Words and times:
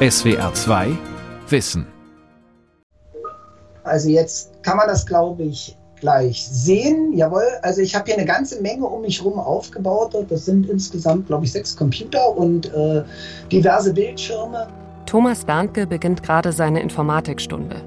SWR 0.00 0.54
2 0.54 0.96
Wissen. 1.48 1.84
Also 3.82 4.08
jetzt 4.08 4.62
kann 4.62 4.76
man 4.76 4.86
das, 4.86 5.04
glaube 5.04 5.42
ich, 5.42 5.76
gleich 5.98 6.46
sehen. 6.46 7.14
Jawohl, 7.14 7.42
also 7.62 7.80
ich 7.80 7.96
habe 7.96 8.04
hier 8.04 8.14
eine 8.14 8.24
ganze 8.24 8.62
Menge 8.62 8.86
um 8.86 9.00
mich 9.00 9.18
herum 9.18 9.40
aufgebaut. 9.40 10.14
Das 10.28 10.44
sind 10.44 10.70
insgesamt, 10.70 11.26
glaube 11.26 11.46
ich, 11.46 11.52
sechs 11.52 11.76
Computer 11.76 12.36
und 12.36 12.72
äh, 12.72 13.02
diverse 13.50 13.92
Bildschirme. 13.92 14.68
Thomas 15.04 15.44
Dahnke 15.44 15.84
beginnt 15.84 16.22
gerade 16.22 16.52
seine 16.52 16.80
Informatikstunde. 16.80 17.82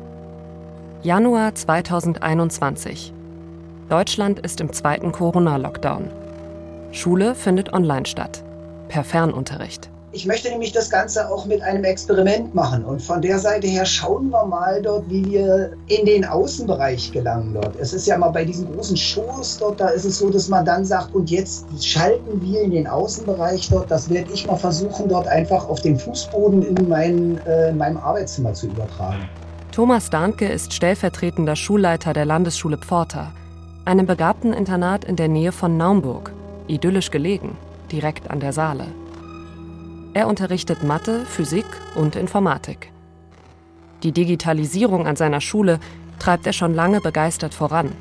Januar 1.03 1.55
2021. 1.55 3.13
Deutschland 3.87 4.39
ist 4.39 4.59
im 4.59 4.73
zweiten 4.73 5.13
Corona-Lockdown. 5.13 6.09
Schule 6.91 7.35
findet 7.35 7.71
online 7.71 8.05
statt, 8.05 8.43
per 8.89 9.05
Fernunterricht. 9.05 9.90
Ich 10.13 10.25
möchte 10.25 10.49
nämlich 10.49 10.73
das 10.73 10.89
Ganze 10.89 11.31
auch 11.31 11.45
mit 11.45 11.61
einem 11.61 11.85
Experiment 11.85 12.53
machen. 12.53 12.83
Und 12.83 13.01
von 13.01 13.21
der 13.21 13.39
Seite 13.39 13.67
her 13.67 13.85
schauen 13.85 14.29
wir 14.29 14.45
mal 14.45 14.81
dort, 14.81 15.09
wie 15.09 15.23
wir 15.23 15.71
in 15.87 16.05
den 16.05 16.25
Außenbereich 16.25 17.13
gelangen 17.13 17.53
dort. 17.53 17.77
Es 17.77 17.93
ist 17.93 18.07
ja 18.07 18.17
mal 18.17 18.29
bei 18.29 18.43
diesen 18.43 18.73
großen 18.73 18.97
Shows 18.97 19.57
dort, 19.57 19.79
da 19.79 19.87
ist 19.87 20.03
es 20.03 20.17
so, 20.17 20.29
dass 20.29 20.49
man 20.49 20.65
dann 20.65 20.83
sagt, 20.83 21.15
und 21.15 21.31
jetzt 21.31 21.65
schalten 21.81 22.41
wir 22.41 22.61
in 22.61 22.71
den 22.71 22.87
Außenbereich 22.87 23.69
dort. 23.69 23.89
Das 23.89 24.09
werde 24.09 24.33
ich 24.33 24.45
mal 24.47 24.57
versuchen, 24.57 25.07
dort 25.07 25.27
einfach 25.27 25.69
auf 25.69 25.81
den 25.81 25.97
Fußboden 25.97 26.61
in, 26.63 26.89
mein, 26.89 27.39
äh, 27.47 27.69
in 27.69 27.77
meinem 27.77 27.97
Arbeitszimmer 27.97 28.53
zu 28.53 28.67
übertragen. 28.67 29.29
Thomas 29.71 30.09
Dahnke 30.09 30.45
ist 30.45 30.73
stellvertretender 30.73 31.55
Schulleiter 31.55 32.11
der 32.11 32.25
Landesschule 32.25 32.77
Pforta, 32.77 33.31
einem 33.85 34.07
begabten 34.07 34.51
Internat 34.51 35.05
in 35.05 35.15
der 35.15 35.29
Nähe 35.29 35.53
von 35.53 35.77
Naumburg, 35.77 36.33
idyllisch 36.67 37.11
gelegen, 37.11 37.55
direkt 37.89 38.29
an 38.29 38.41
der 38.41 38.51
Saale. 38.51 38.87
Er 40.13 40.27
unterrichtet 40.27 40.83
Mathe, 40.83 41.25
Physik 41.25 41.65
und 41.95 42.17
Informatik. 42.17 42.91
Die 44.03 44.11
Digitalisierung 44.11 45.07
an 45.07 45.15
seiner 45.15 45.39
Schule 45.39 45.79
treibt 46.19 46.45
er 46.45 46.53
schon 46.53 46.73
lange 46.73 46.99
begeistert 46.99 47.53
voran. 47.53 47.93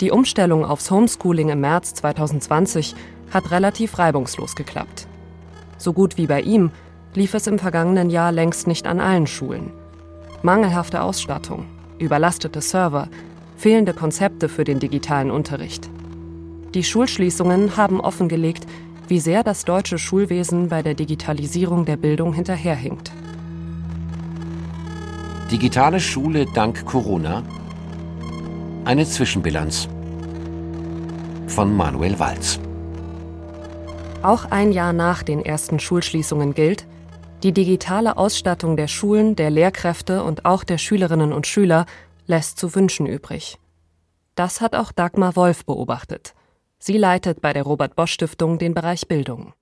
Die 0.00 0.10
Umstellung 0.10 0.64
aufs 0.64 0.90
Homeschooling 0.90 1.50
im 1.50 1.60
März 1.60 1.92
2020 1.94 2.94
hat 3.30 3.50
relativ 3.50 3.98
reibungslos 3.98 4.56
geklappt. 4.56 5.06
So 5.76 5.92
gut 5.92 6.16
wie 6.16 6.26
bei 6.26 6.40
ihm 6.40 6.70
lief 7.14 7.34
es 7.34 7.46
im 7.46 7.58
vergangenen 7.58 8.08
Jahr 8.08 8.32
längst 8.32 8.66
nicht 8.66 8.86
an 8.86 8.98
allen 8.98 9.26
Schulen. 9.26 9.72
Mangelhafte 10.42 11.02
Ausstattung, 11.02 11.66
überlastete 11.98 12.62
Server, 12.62 13.08
fehlende 13.58 13.92
Konzepte 13.92 14.48
für 14.48 14.64
den 14.64 14.78
digitalen 14.78 15.30
Unterricht. 15.30 15.90
Die 16.72 16.84
Schulschließungen 16.84 17.76
haben 17.76 18.00
offengelegt, 18.00 18.66
wie 19.10 19.20
sehr 19.20 19.42
das 19.42 19.64
deutsche 19.64 19.98
Schulwesen 19.98 20.68
bei 20.68 20.82
der 20.82 20.94
Digitalisierung 20.94 21.84
der 21.84 21.96
Bildung 21.96 22.32
hinterherhinkt. 22.32 23.10
Digitale 25.50 25.98
Schule 25.98 26.46
dank 26.54 26.86
Corona? 26.86 27.42
Eine 28.84 29.04
Zwischenbilanz 29.04 29.88
von 31.48 31.76
Manuel 31.76 32.20
Walz. 32.20 32.60
Auch 34.22 34.44
ein 34.44 34.70
Jahr 34.70 34.92
nach 34.92 35.24
den 35.24 35.44
ersten 35.44 35.80
Schulschließungen 35.80 36.54
gilt, 36.54 36.86
die 37.42 37.52
digitale 37.52 38.16
Ausstattung 38.16 38.76
der 38.76 38.86
Schulen, 38.86 39.34
der 39.34 39.50
Lehrkräfte 39.50 40.22
und 40.22 40.44
auch 40.44 40.62
der 40.62 40.78
Schülerinnen 40.78 41.32
und 41.32 41.48
Schüler 41.48 41.86
lässt 42.26 42.58
zu 42.58 42.74
wünschen 42.76 43.06
übrig. 43.06 43.58
Das 44.36 44.60
hat 44.60 44.76
auch 44.76 44.92
Dagmar 44.92 45.34
Wolf 45.34 45.64
beobachtet. 45.64 46.34
Sie 46.82 46.96
leitet 46.96 47.42
bei 47.42 47.52
der 47.52 47.64
Robert 47.64 47.94
Bosch 47.94 48.12
Stiftung 48.12 48.58
den 48.58 48.72
Bereich 48.72 49.06
Bildung. 49.06 49.52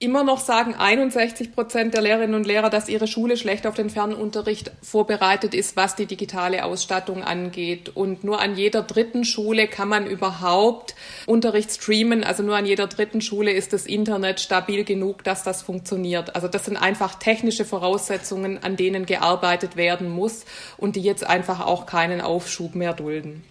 Immer 0.00 0.22
noch 0.22 0.38
sagen 0.38 0.76
61 0.76 1.52
Prozent 1.52 1.92
der 1.92 2.02
Lehrerinnen 2.02 2.36
und 2.36 2.46
Lehrer, 2.46 2.70
dass 2.70 2.88
ihre 2.88 3.08
Schule 3.08 3.36
schlecht 3.36 3.66
auf 3.66 3.74
den 3.74 3.90
Fernunterricht 3.90 4.70
vorbereitet 4.80 5.54
ist, 5.54 5.74
was 5.74 5.96
die 5.96 6.06
digitale 6.06 6.64
Ausstattung 6.64 7.24
angeht. 7.24 7.96
Und 7.96 8.22
nur 8.22 8.40
an 8.40 8.54
jeder 8.54 8.82
dritten 8.82 9.24
Schule 9.24 9.66
kann 9.66 9.88
man 9.88 10.06
überhaupt 10.06 10.94
Unterricht 11.26 11.72
streamen. 11.72 12.22
Also 12.22 12.44
nur 12.44 12.54
an 12.54 12.64
jeder 12.64 12.86
dritten 12.86 13.20
Schule 13.20 13.50
ist 13.50 13.72
das 13.72 13.86
Internet 13.86 14.38
stabil 14.38 14.84
genug, 14.84 15.24
dass 15.24 15.42
das 15.42 15.62
funktioniert. 15.62 16.36
Also 16.36 16.46
das 16.46 16.66
sind 16.66 16.76
einfach 16.76 17.16
technische 17.16 17.64
Voraussetzungen, 17.64 18.62
an 18.62 18.76
denen 18.76 19.04
gearbeitet 19.04 19.74
werden 19.74 20.08
muss 20.08 20.44
und 20.76 20.94
die 20.94 21.02
jetzt 21.02 21.26
einfach 21.26 21.58
auch 21.66 21.86
keinen 21.86 22.20
Aufschub 22.20 22.76
mehr 22.76 22.92
dulden. 22.92 23.42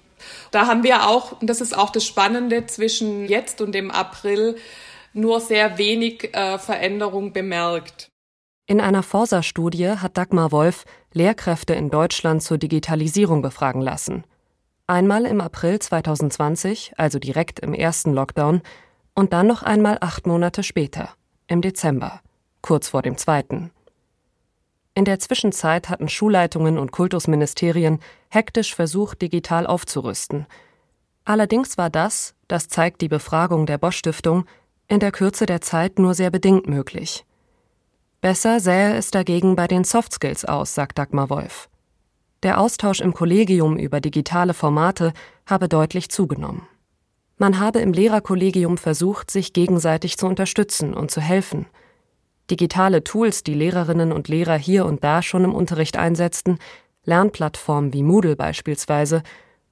Da 0.52 0.68
haben 0.68 0.84
wir 0.84 1.08
auch, 1.08 1.42
und 1.42 1.50
das 1.50 1.62
ist 1.62 1.78
auch 1.78 1.90
das 1.90 2.06
Spannende 2.06 2.66
zwischen 2.66 3.28
jetzt 3.28 3.62
und 3.62 3.74
dem 3.74 3.92
April, 3.92 4.56
nur 5.14 5.40
sehr 5.40 5.78
wenig 5.78 6.34
äh, 6.34 6.58
Veränderung 6.58 7.34
bemerkt. 7.34 8.10
In 8.66 8.82
einer 8.82 9.04
Forsa-Studie 9.04 9.92
hat 9.92 10.18
Dagmar 10.18 10.52
Wolf 10.52 10.84
Lehrkräfte 11.14 11.74
in 11.74 11.90
Deutschland 11.90 12.44
zur 12.44 12.58
Digitalisierung 12.58 13.42
befragen 13.42 13.82
lassen. 13.82 14.26
Einmal 14.88 15.26
im 15.26 15.42
April 15.42 15.80
2020, 15.80 16.94
also 16.98 17.20
direkt 17.20 17.60
im 17.60 17.74
ersten 17.74 18.14
Lockdown, 18.14 18.62
und 19.16 19.34
dann 19.34 19.48
noch 19.48 19.64
einmal 19.64 19.98
acht 20.02 20.28
Monate 20.28 20.64
später, 20.64 21.10
im 21.48 21.62
Dezember, 21.62 22.22
kurz 22.62 22.90
vor 22.90 23.02
dem 23.02 23.18
zweiten. 23.18 23.72
In 24.98 25.06
der 25.06 25.20
Zwischenzeit 25.20 25.90
hatten 25.90 26.10
Schulleitungen 26.10 26.80
und 26.80 26.92
Kultusministerien 26.92 28.00
hektisch 28.30 28.74
versucht, 28.74 29.22
digital 29.22 29.68
aufzurüsten. 29.68 30.48
Allerdings 31.24 31.78
war 31.78 31.92
das, 31.92 32.34
das 32.48 32.68
zeigt 32.68 33.02
die 33.02 33.08
Befragung 33.08 33.68
der 33.68 33.78
Bosch 33.78 33.98
Stiftung, 33.98 34.46
in 34.88 35.00
der 35.00 35.12
Kürze 35.12 35.46
der 35.46 35.62
Zeit 35.62 36.00
nur 36.00 36.16
sehr 36.16 36.32
bedingt 36.32 36.68
möglich. 36.68 37.28
Besser 38.22 38.60
sähe 38.60 38.96
es 38.96 39.12
dagegen 39.12 39.56
bei 39.56 39.68
den 39.68 39.84
Soft 39.84 40.14
Skills 40.14 40.46
aus, 40.46 40.74
sagt 40.74 40.98
Dagmar 40.98 41.30
Wolf. 41.30 41.70
Der 42.42 42.60
Austausch 42.60 43.00
im 43.00 43.14
Kollegium 43.14 43.78
über 43.78 44.02
digitale 44.02 44.56
Formate 44.56 45.14
habe 45.46 45.70
deutlich 45.70 46.10
zugenommen. 46.10 46.68
Man 47.38 47.60
habe 47.60 47.82
im 47.82 47.94
Lehrerkollegium 47.94 48.80
versucht, 48.80 49.30
sich 49.30 49.54
gegenseitig 49.54 50.18
zu 50.18 50.26
unterstützen 50.26 50.96
und 50.96 51.12
zu 51.12 51.22
helfen– 51.22 51.68
Digitale 52.50 53.04
Tools, 53.04 53.44
die 53.44 53.54
Lehrerinnen 53.54 54.12
und 54.12 54.30
Lehrer 54.30 54.58
hier 54.58 54.86
und 54.86 55.04
da 55.04 55.22
schon 55.22 55.44
im 55.44 55.54
Unterricht 55.54 55.98
einsetzten, 55.98 56.60
Lernplattformen 57.04 57.94
wie 57.94 58.04
Moodle 58.04 58.36
beispielsweise, 58.36 59.24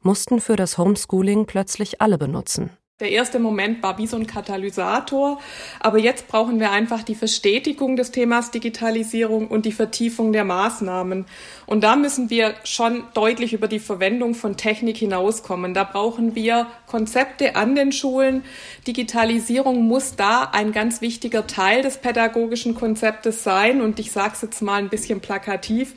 mussten 0.01 0.39
für 0.39 0.55
das 0.55 0.77
Homeschooling 0.77 1.45
plötzlich 1.45 2.01
alle 2.01 2.17
benutzen. 2.17 2.71
Der 3.01 3.11
erste 3.11 3.39
Moment 3.39 3.83
war 3.83 3.97
wie 3.97 4.07
so 4.07 4.15
ein 4.15 4.25
Katalysator, 4.25 5.41
aber 5.81 5.97
jetzt 5.97 6.29
brauchen 6.29 6.61
wir 6.61 6.71
einfach 6.71 7.03
die 7.03 7.13
Verstetigung 7.13 7.97
des 7.97 8.11
Themas 8.11 8.51
Digitalisierung 8.51 9.49
und 9.49 9.65
die 9.65 9.73
Vertiefung 9.73 10.31
der 10.31 10.45
Maßnahmen. 10.45 11.25
Und 11.65 11.83
da 11.83 11.97
müssen 11.97 12.29
wir 12.29 12.53
schon 12.63 13.03
deutlich 13.13 13.51
über 13.51 13.67
die 13.67 13.79
Verwendung 13.79 14.33
von 14.33 14.55
Technik 14.55 14.95
hinauskommen. 14.95 15.73
Da 15.73 15.83
brauchen 15.83 16.35
wir 16.35 16.67
Konzepte 16.87 17.57
an 17.57 17.75
den 17.75 17.91
Schulen. 17.91 18.45
Digitalisierung 18.87 19.85
muss 19.85 20.15
da 20.15 20.51
ein 20.53 20.71
ganz 20.71 21.01
wichtiger 21.01 21.47
Teil 21.47 21.81
des 21.81 21.97
pädagogischen 21.97 22.75
Konzeptes 22.75 23.43
sein. 23.43 23.81
Und 23.81 23.99
ich 23.99 24.13
sage 24.13 24.35
es 24.35 24.41
jetzt 24.41 24.61
mal 24.61 24.77
ein 24.77 24.87
bisschen 24.87 25.19
plakativ. 25.19 25.95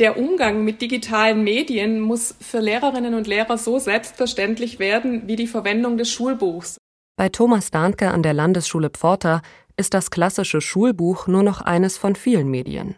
Der 0.00 0.18
Umgang 0.18 0.64
mit 0.64 0.82
digitalen 0.82 1.44
Medien 1.44 2.00
muss 2.00 2.34
für 2.40 2.58
Lehrerinnen 2.58 3.14
und 3.14 3.28
Lehrer 3.28 3.56
so 3.56 3.78
selbstverständlich 3.78 4.80
werden 4.80 5.28
wie 5.28 5.36
die 5.36 5.46
Verwendung 5.46 5.96
des 5.96 6.10
Schulbuchs 6.10 6.39
Schulbuchs. 6.40 6.78
Bei 7.16 7.28
Thomas 7.28 7.70
Dahnke 7.70 8.10
an 8.10 8.22
der 8.22 8.32
Landesschule 8.32 8.88
Pforta 8.90 9.42
ist 9.76 9.92
das 9.92 10.10
klassische 10.10 10.60
Schulbuch 10.60 11.26
nur 11.26 11.42
noch 11.42 11.60
eines 11.60 11.98
von 11.98 12.16
vielen 12.16 12.48
Medien. 12.48 12.96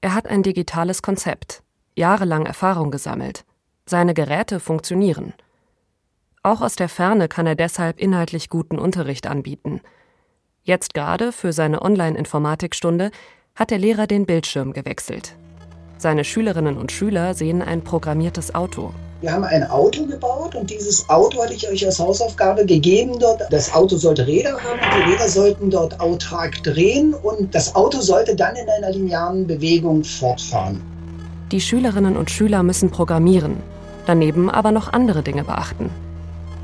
Er 0.00 0.14
hat 0.14 0.28
ein 0.28 0.42
digitales 0.42 1.02
Konzept, 1.02 1.62
jahrelang 1.96 2.46
Erfahrung 2.46 2.90
gesammelt. 2.90 3.44
Seine 3.84 4.14
Geräte 4.14 4.60
funktionieren. 4.60 5.34
Auch 6.44 6.60
aus 6.60 6.76
der 6.76 6.88
Ferne 6.88 7.28
kann 7.28 7.46
er 7.46 7.56
deshalb 7.56 7.98
inhaltlich 7.98 8.48
guten 8.48 8.78
Unterricht 8.78 9.26
anbieten. 9.26 9.80
Jetzt 10.62 10.94
gerade 10.94 11.32
für 11.32 11.52
seine 11.52 11.82
Online-Informatikstunde 11.82 13.10
hat 13.56 13.70
der 13.70 13.78
Lehrer 13.78 14.06
den 14.06 14.24
Bildschirm 14.24 14.72
gewechselt. 14.72 15.36
Seine 16.02 16.24
Schülerinnen 16.24 16.78
und 16.78 16.90
Schüler 16.90 17.32
sehen 17.32 17.62
ein 17.62 17.82
programmiertes 17.82 18.56
Auto. 18.56 18.92
Wir 19.20 19.32
haben 19.32 19.44
ein 19.44 19.70
Auto 19.70 20.04
gebaut 20.04 20.56
und 20.56 20.68
dieses 20.68 21.08
Auto 21.08 21.40
hatte 21.40 21.54
ich 21.54 21.68
euch 21.68 21.86
als 21.86 22.00
Hausaufgabe 22.00 22.66
gegeben 22.66 23.20
dort. 23.20 23.40
Das 23.50 23.72
Auto 23.72 23.96
sollte 23.96 24.26
Räder 24.26 24.54
haben 24.54 24.80
die 24.80 25.12
Räder 25.12 25.28
sollten 25.28 25.70
dort 25.70 26.00
autark 26.00 26.60
drehen 26.64 27.14
und 27.14 27.54
das 27.54 27.76
Auto 27.76 28.00
sollte 28.00 28.34
dann 28.34 28.56
in 28.56 28.68
einer 28.68 28.90
linearen 28.90 29.46
Bewegung 29.46 30.02
fortfahren. 30.02 30.82
Die 31.52 31.60
Schülerinnen 31.60 32.16
und 32.16 32.32
Schüler 32.32 32.64
müssen 32.64 32.90
programmieren, 32.90 33.58
daneben 34.04 34.50
aber 34.50 34.72
noch 34.72 34.92
andere 34.92 35.22
Dinge 35.22 35.44
beachten. 35.44 35.88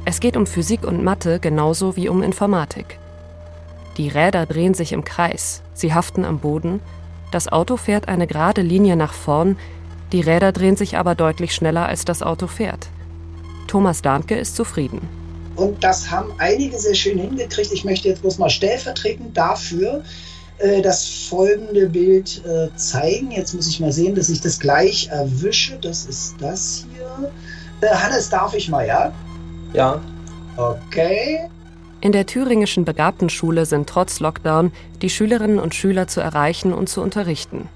Es 0.04 0.18
geht 0.18 0.36
um 0.36 0.48
Physik 0.48 0.84
und 0.84 1.04
Mathe 1.04 1.38
genauso 1.38 1.94
wie 1.94 2.08
um 2.08 2.24
Informatik. 2.24 2.98
Die 3.98 4.08
Räder 4.08 4.46
drehen 4.46 4.74
sich 4.74 4.92
im 4.92 5.04
Kreis, 5.04 5.62
sie 5.74 5.94
haften 5.94 6.24
am 6.24 6.40
Boden, 6.40 6.80
das 7.30 7.48
Auto 7.48 7.76
fährt 7.76 8.08
eine 8.08 8.26
gerade 8.26 8.62
Linie 8.62 8.96
nach 8.96 9.12
vorn, 9.12 9.56
die 10.12 10.20
Räder 10.20 10.52
drehen 10.52 10.76
sich 10.76 10.96
aber 10.96 11.14
deutlich 11.14 11.54
schneller, 11.54 11.86
als 11.86 12.04
das 12.04 12.22
Auto 12.22 12.46
fährt. 12.46 12.88
Thomas 13.66 14.00
Dahnke 14.00 14.36
ist 14.36 14.56
zufrieden. 14.56 15.06
Und 15.56 15.82
das 15.84 16.10
haben 16.10 16.30
einige 16.38 16.78
sehr 16.78 16.94
schön 16.94 17.18
hingekriegt. 17.18 17.72
Ich 17.72 17.84
möchte 17.84 18.08
jetzt 18.08 18.22
bloß 18.22 18.38
mal 18.38 18.48
stellvertretend 18.48 19.36
dafür 19.36 20.02
äh, 20.58 20.80
das 20.80 21.06
folgende 21.28 21.88
Bild 21.88 22.42
äh, 22.46 22.74
zeigen. 22.76 23.30
Jetzt 23.32 23.54
muss 23.54 23.68
ich 23.68 23.80
mal 23.80 23.92
sehen, 23.92 24.14
dass 24.14 24.28
ich 24.28 24.40
das 24.40 24.58
gleich 24.58 25.08
erwische. 25.08 25.78
Das 25.80 26.06
ist 26.06 26.36
das 26.40 26.86
hier. 26.94 27.30
Äh, 27.80 27.94
Hannes, 27.94 28.30
darf 28.30 28.54
ich 28.54 28.68
mal, 28.68 28.86
ja? 28.86 29.12
Ja. 29.72 30.00
Okay. 30.56 31.48
In 32.00 32.12
der 32.12 32.26
thüringischen 32.26 32.84
Begabtenschule 32.84 33.66
sind 33.66 33.88
trotz 33.88 34.20
Lockdown 34.20 34.72
die 35.02 35.10
Schülerinnen 35.10 35.58
und 35.58 35.74
Schüler 35.74 36.06
zu 36.06 36.20
erreichen 36.20 36.72
und 36.72 36.88
zu 36.88 37.02
unterrichten. 37.02 37.68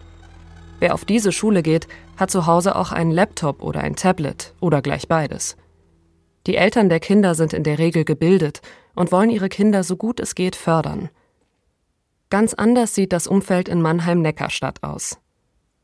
Wer 0.79 0.95
auf 0.95 1.05
diese 1.05 1.33
Schule 1.33 1.63
geht, 1.63 1.89
hat 2.17 2.31
zu 2.31 2.47
Hause 2.47 2.77
auch 2.77 2.93
einen 2.93 3.11
Laptop 3.11 3.63
oder 3.63 3.81
ein 3.81 3.97
Tablet 3.97 4.55
oder 4.61 4.81
gleich 4.81 5.09
beides. 5.09 5.57
Die 6.47 6.57
Eltern 6.57 6.89
der 6.89 7.01
Kinder 7.01 7.35
sind 7.35 7.53
in 7.53 7.65
der 7.65 7.79
Regel 7.79 8.05
gebildet 8.05 8.63
und 8.95 9.11
wollen 9.11 9.31
ihre 9.31 9.49
Kinder 9.49 9.83
so 9.83 9.97
gut 9.97 10.21
es 10.21 10.35
geht 10.35 10.57
fördern. 10.57 11.09
Ganz 12.31 12.55
anders 12.55 12.95
sieht 12.95 13.13
das 13.13 13.27
Umfeld 13.27 13.69
in 13.69 13.83
Mannheim-Neckarstadt 13.83 14.83
aus. 14.83 15.19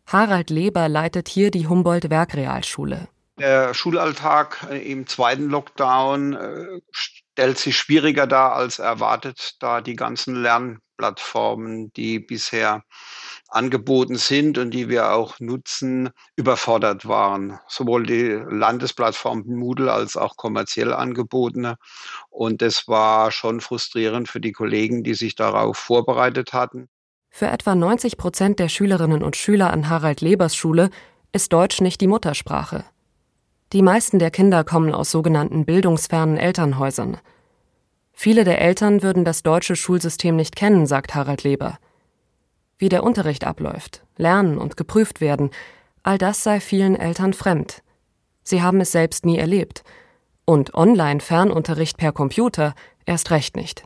Harald 0.06 0.50
Leber 0.50 0.88
leitet 0.88 1.29
hier 1.29 1.50
die 1.50 1.67
Humboldt-Werkrealschule. 1.67 3.08
Der 3.38 3.75
Schulalltag 3.75 4.67
im 4.82 5.06
zweiten 5.06 5.49
Lockdown 5.49 6.32
äh, 6.34 6.81
stellt 7.38 7.58
sich 7.58 7.76
schwieriger 7.76 8.26
dar 8.26 8.55
als 8.55 8.81
erwartet, 8.81 9.55
da 9.61 9.81
die 9.81 9.94
ganzen 9.94 10.43
Lernplattformen, 10.43 11.93
die 11.93 12.19
bisher 12.19 12.82
angeboten 13.46 14.17
sind 14.17 14.58
und 14.58 14.73
die 14.73 14.88
wir 14.88 15.12
auch 15.12 15.38
nutzen, 15.38 16.11
überfordert 16.35 17.06
waren. 17.06 17.61
Sowohl 17.69 18.06
die 18.06 18.43
Landesplattform 18.50 19.44
Moodle 19.46 19.93
als 19.93 20.17
auch 20.17 20.37
kommerziell 20.37 20.93
angebotene. 20.93 21.76
Und 22.29 22.61
das 22.61 22.88
war 22.88 23.31
schon 23.31 23.61
frustrierend 23.61 24.29
für 24.29 24.41
die 24.41 24.50
Kollegen, 24.50 25.05
die 25.05 25.14
sich 25.14 25.37
darauf 25.37 25.79
vorbereitet 25.79 26.52
hatten. 26.52 26.88
Für 27.31 27.46
etwa 27.46 27.76
90 27.76 28.17
Prozent 28.17 28.58
der 28.58 28.69
Schülerinnen 28.69 29.23
und 29.23 29.37
Schüler 29.37 29.73
an 29.73 29.88
Harald 29.88 30.23
Lebers 30.23 30.56
Schule 30.56 30.91
ist 31.31 31.52
Deutsch 31.52 31.81
nicht 31.81 32.00
die 32.00 32.08
Muttersprache. 32.08 32.84
Die 33.73 33.82
meisten 33.82 34.19
der 34.19 34.31
Kinder 34.31 34.65
kommen 34.65 34.94
aus 34.94 35.11
sogenannten 35.11 35.65
bildungsfernen 35.65 36.37
Elternhäusern. 36.37 37.19
Viele 38.12 38.44
der 38.44 38.61
Eltern 38.61 39.03
würden 39.03 39.25
das 39.25 39.43
deutsche 39.43 39.76
Schulsystem 39.76 40.37
nicht 40.37 40.56
kennen, 40.56 40.87
sagt 40.87 41.15
Harald 41.15 41.44
Leber 41.44 41.79
wie 42.79 42.88
der 42.88 43.03
Unterricht 43.03 43.44
abläuft, 43.44 44.05
lernen 44.17 44.56
und 44.56 44.76
geprüft 44.76 45.20
werden, 45.20 45.50
all 46.03 46.17
das 46.17 46.43
sei 46.43 46.61
vielen 46.61 46.97
Eltern 46.97 47.35
fremd. 47.35 47.82
Sie 48.43 48.62
haben 48.62 48.81
es 48.81 48.93
selbst 48.93 49.26
nie 49.26 49.37
erlebt. 49.37 49.82
Und 50.44 50.73
Online-Fernunterricht 50.75 51.99
per 51.99 52.12
Computer 52.12 52.75
erst 53.05 53.31
recht 53.31 53.56
nicht. 53.56 53.85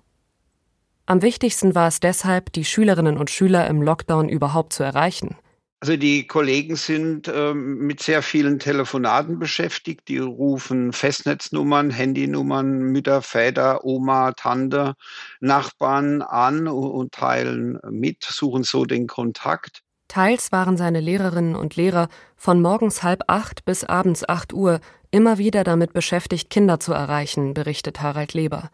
Am 1.06 1.20
wichtigsten 1.23 1.75
war 1.75 1.88
es 1.88 1.99
deshalb, 1.99 2.52
die 2.52 2.64
Schülerinnen 2.64 3.19
und 3.19 3.31
Schüler 3.31 3.67
im 3.67 3.82
Lockdown 3.82 4.29
überhaupt 4.29 4.73
zu 4.73 4.84
erreichen. 4.84 5.37
Also 5.82 5.96
die 5.96 6.29
Kollegen 6.29 6.76
sind 6.76 7.26
äh, 7.26 7.52
mit 7.52 8.00
sehr 8.00 8.23
vielen 8.23 8.61
Telefonaten 8.61 9.40
beschäftigt. 9.40 10.06
Die 10.06 10.19
rufen 10.19 10.93
Festnetznummern, 10.93 11.90
Handynummern, 11.90 12.82
Mütter, 12.82 13.20
Väter, 13.20 13.84
Oma, 13.84 14.31
Tante, 14.31 14.94
Nachbarn 15.40 16.23
an 16.23 16.69
und 16.69 17.11
teilen 17.11 17.81
mit, 17.90 18.23
suchen 18.23 18.62
so 18.62 18.84
den 18.84 19.08
Kontakt. 19.08 19.82
Teils 20.06 20.52
waren 20.52 20.76
seine 20.76 21.00
Lehrerinnen 21.00 21.56
und 21.56 21.75
Lehrer 21.75 22.06
von 22.37 22.62
morgens 22.62 23.02
halb 23.02 23.25
acht 23.26 23.64
bis 23.64 23.82
abends 23.82 24.23
acht 24.29 24.52
Uhr 24.52 24.79
immer 25.11 25.38
wieder 25.38 25.64
damit 25.64 25.93
beschäftigt, 25.94 26.49
Kinder 26.49 26.79
zu 26.79 26.93
erreichen, 26.93 27.55
berichtet 27.55 28.00
Harald 28.00 28.34
Leber. 28.34 28.70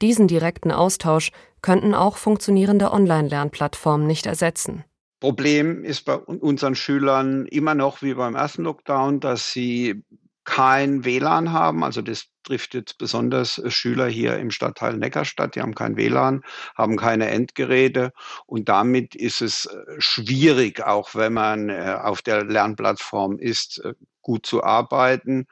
Diesen 0.00 0.28
direkten 0.28 0.70
Austausch 0.70 1.32
könnten 1.60 1.92
auch 1.92 2.18
funktionierende 2.18 2.92
Online-Lernplattformen 2.92 4.06
nicht 4.06 4.26
ersetzen. 4.26 4.84
Problem 5.24 5.84
ist 5.84 6.02
bei 6.02 6.16
unseren 6.16 6.74
Schülern 6.74 7.46
immer 7.46 7.74
noch 7.74 8.02
wie 8.02 8.12
beim 8.12 8.34
ersten 8.34 8.64
Lockdown, 8.64 9.20
dass 9.20 9.52
sie 9.52 10.04
kein 10.44 11.06
WLAN 11.06 11.50
haben. 11.50 11.82
Also 11.82 12.02
das 12.02 12.26
trifft 12.42 12.74
jetzt 12.74 12.98
besonders 12.98 13.58
Schüler 13.68 14.06
hier 14.06 14.36
im 14.36 14.50
Stadtteil 14.50 14.98
Neckarstadt. 14.98 15.54
Die 15.54 15.62
haben 15.62 15.74
kein 15.74 15.96
WLAN, 15.96 16.42
haben 16.76 16.98
keine 16.98 17.30
Endgeräte 17.30 18.12
und 18.44 18.68
damit 18.68 19.14
ist 19.14 19.40
es 19.40 19.64
äh, 19.64 19.78
schwierig, 19.96 20.82
auch 20.82 21.14
wenn 21.14 21.32
man 21.32 21.70
äh, 21.70 21.96
auf 22.02 22.20
der 22.20 22.44
Lernplattform 22.44 23.38
ist, 23.38 23.82
äh, 23.82 23.94
gut 24.20 24.44
zu 24.44 24.62
arbeiten 24.62 25.46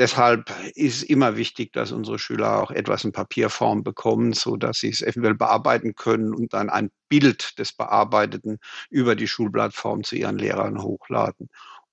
deshalb 0.00 0.50
ist 0.74 1.02
immer 1.02 1.36
wichtig, 1.36 1.72
dass 1.72 1.92
unsere 1.92 2.18
Schüler 2.18 2.62
auch 2.62 2.70
etwas 2.70 3.04
in 3.04 3.12
Papierform 3.12 3.84
bekommen, 3.84 4.32
so 4.32 4.56
dass 4.56 4.80
sie 4.80 4.88
es 4.88 5.02
eventuell 5.02 5.34
bearbeiten 5.34 5.94
können 5.94 6.34
und 6.34 6.54
dann 6.54 6.70
ein 6.70 6.90
Bild 7.08 7.58
des 7.58 7.74
Bearbeiteten 7.74 8.58
über 8.88 9.14
die 9.14 9.28
Schulplattform 9.28 10.02
zu 10.02 10.16
ihren 10.16 10.38
Lehrern 10.38 10.82
hochladen. 10.82 11.48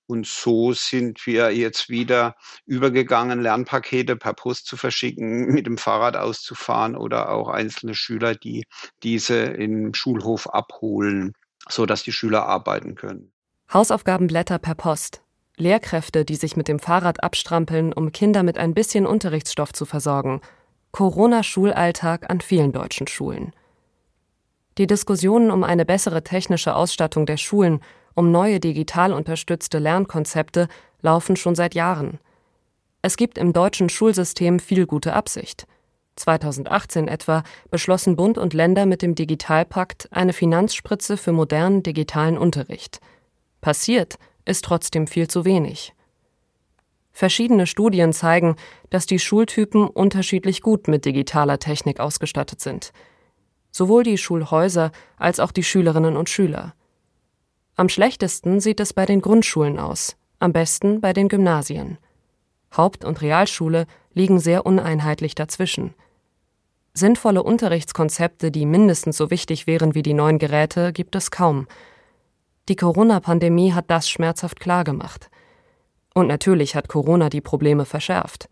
Und 0.06 0.26
so 0.26 0.72
sind 0.72 1.26
wir 1.26 1.54
jetzt 1.54 1.90
wieder 1.90 2.34
übergegangen, 2.64 3.42
Lernpakete 3.42 4.16
per 4.16 4.32
Post 4.32 4.66
zu 4.66 4.78
verschicken, 4.78 5.46
mit 5.52 5.66
dem 5.66 5.76
Fahrrad 5.76 6.16
auszufahren 6.16 6.96
oder 6.96 7.30
auch 7.30 7.50
einzelne 7.50 7.94
Schüler, 7.94 8.34
die 8.34 8.64
diese 9.02 9.36
im 9.36 9.92
Schulhof 9.92 10.48
abholen, 10.48 11.34
so 11.68 11.84
dass 11.84 12.02
die 12.02 12.12
Schüler 12.12 12.46
arbeiten 12.46 12.94
können. 12.94 13.32
Hausaufgabenblätter 13.70 14.58
per 14.58 14.74
Post. 14.74 15.20
Lehrkräfte, 15.60 16.24
die 16.24 16.36
sich 16.36 16.56
mit 16.56 16.68
dem 16.68 16.78
Fahrrad 16.78 17.22
abstrampeln, 17.22 17.92
um 17.92 18.12
Kinder 18.12 18.42
mit 18.42 18.58
ein 18.58 18.74
bisschen 18.74 19.06
Unterrichtsstoff 19.06 19.72
zu 19.72 19.84
versorgen. 19.84 20.40
Corona-Schulalltag 20.92 22.30
an 22.30 22.40
vielen 22.40 22.72
deutschen 22.72 23.06
Schulen. 23.06 23.52
Die 24.78 24.86
Diskussionen 24.86 25.50
um 25.50 25.64
eine 25.64 25.84
bessere 25.84 26.22
technische 26.22 26.74
Ausstattung 26.74 27.26
der 27.26 27.36
Schulen, 27.36 27.80
um 28.14 28.30
neue 28.30 28.60
digital 28.60 29.12
unterstützte 29.12 29.78
Lernkonzepte 29.78 30.68
laufen 31.02 31.36
schon 31.36 31.54
seit 31.54 31.74
Jahren. 31.74 32.18
Es 33.02 33.16
gibt 33.16 33.38
im 33.38 33.52
deutschen 33.52 33.88
Schulsystem 33.88 34.58
viel 34.58 34.86
gute 34.86 35.12
Absicht. 35.12 35.66
2018 36.16 37.08
etwa 37.08 37.44
beschlossen 37.70 38.16
Bund 38.16 38.38
und 38.38 38.54
Länder 38.54 38.86
mit 38.86 39.02
dem 39.02 39.14
Digitalpakt 39.14 40.08
eine 40.10 40.32
Finanzspritze 40.32 41.16
für 41.16 41.32
modernen 41.32 41.82
digitalen 41.82 42.36
Unterricht. 42.36 43.00
Passiert 43.60 44.18
ist 44.48 44.64
trotzdem 44.64 45.06
viel 45.06 45.28
zu 45.28 45.44
wenig. 45.44 45.94
Verschiedene 47.12 47.66
Studien 47.66 48.12
zeigen, 48.12 48.56
dass 48.90 49.06
die 49.06 49.18
Schultypen 49.18 49.88
unterschiedlich 49.88 50.62
gut 50.62 50.88
mit 50.88 51.04
digitaler 51.04 51.58
Technik 51.58 52.00
ausgestattet 52.00 52.60
sind. 52.60 52.92
Sowohl 53.72 54.04
die 54.04 54.18
Schulhäuser 54.18 54.92
als 55.16 55.40
auch 55.40 55.52
die 55.52 55.64
Schülerinnen 55.64 56.16
und 56.16 56.28
Schüler. 56.28 56.74
Am 57.76 57.88
schlechtesten 57.88 58.60
sieht 58.60 58.80
es 58.80 58.92
bei 58.92 59.04
den 59.04 59.20
Grundschulen 59.20 59.78
aus, 59.78 60.16
am 60.38 60.52
besten 60.52 61.00
bei 61.00 61.12
den 61.12 61.28
Gymnasien. 61.28 61.98
Haupt- 62.76 63.04
und 63.04 63.20
Realschule 63.22 63.86
liegen 64.14 64.40
sehr 64.40 64.66
uneinheitlich 64.66 65.34
dazwischen. 65.34 65.94
Sinnvolle 66.94 67.42
Unterrichtskonzepte, 67.42 68.50
die 68.50 68.66
mindestens 68.66 69.16
so 69.16 69.30
wichtig 69.30 69.66
wären 69.66 69.94
wie 69.94 70.02
die 70.02 70.14
neuen 70.14 70.38
Geräte, 70.38 70.92
gibt 70.92 71.14
es 71.14 71.30
kaum, 71.30 71.66
die 72.68 72.76
Corona-Pandemie 72.76 73.72
hat 73.72 73.90
das 73.90 74.08
schmerzhaft 74.08 74.60
klargemacht. 74.60 75.30
Und 76.14 76.26
natürlich 76.26 76.74
hat 76.74 76.88
Corona 76.88 77.28
die 77.28 77.40
Probleme 77.40 77.84
verschärft. 77.84 78.48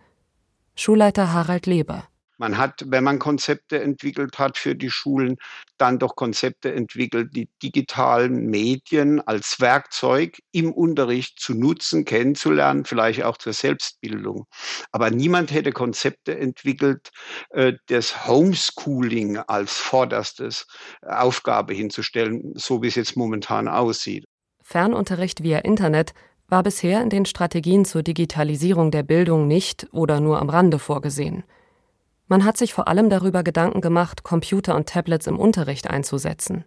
Schulleiter 0.74 1.32
Harald 1.32 1.66
Leber. 1.66 2.04
Man 2.38 2.58
hat, 2.58 2.84
wenn 2.86 3.04
man 3.04 3.18
Konzepte 3.18 3.80
entwickelt 3.80 4.38
hat 4.38 4.58
für 4.58 4.74
die 4.74 4.90
Schulen, 4.90 5.36
dann 5.78 5.98
doch 5.98 6.16
Konzepte 6.16 6.72
entwickelt, 6.72 7.34
die 7.34 7.48
digitalen 7.62 8.46
Medien 8.46 9.20
als 9.26 9.60
Werkzeug 9.60 10.38
im 10.52 10.72
Unterricht 10.72 11.40
zu 11.40 11.54
nutzen, 11.54 12.04
kennenzulernen, 12.04 12.84
vielleicht 12.84 13.22
auch 13.22 13.38
zur 13.38 13.52
Selbstbildung. 13.52 14.46
Aber 14.92 15.10
niemand 15.10 15.50
hätte 15.50 15.72
Konzepte 15.72 16.38
entwickelt, 16.38 17.10
äh, 17.50 17.74
das 17.86 18.26
Homeschooling 18.26 19.38
als 19.38 19.72
vorderstes 19.72 20.66
Aufgabe 21.02 21.74
hinzustellen, 21.74 22.52
so 22.54 22.82
wie 22.82 22.88
es 22.88 22.94
jetzt 22.94 23.16
momentan 23.16 23.68
aussieht. 23.68 24.24
Fernunterricht 24.62 25.42
via 25.42 25.58
Internet 25.58 26.12
war 26.48 26.62
bisher 26.62 27.02
in 27.02 27.10
den 27.10 27.26
Strategien 27.26 27.84
zur 27.84 28.02
Digitalisierung 28.02 28.90
der 28.90 29.02
Bildung 29.02 29.46
nicht 29.46 29.88
oder 29.92 30.20
nur 30.20 30.40
am 30.40 30.50
Rande 30.50 30.78
vorgesehen. 30.78 31.44
Man 32.28 32.44
hat 32.44 32.56
sich 32.56 32.74
vor 32.74 32.88
allem 32.88 33.08
darüber 33.08 33.42
Gedanken 33.42 33.80
gemacht, 33.80 34.24
Computer 34.24 34.74
und 34.74 34.88
Tablets 34.88 35.26
im 35.26 35.38
Unterricht 35.38 35.88
einzusetzen. 35.88 36.64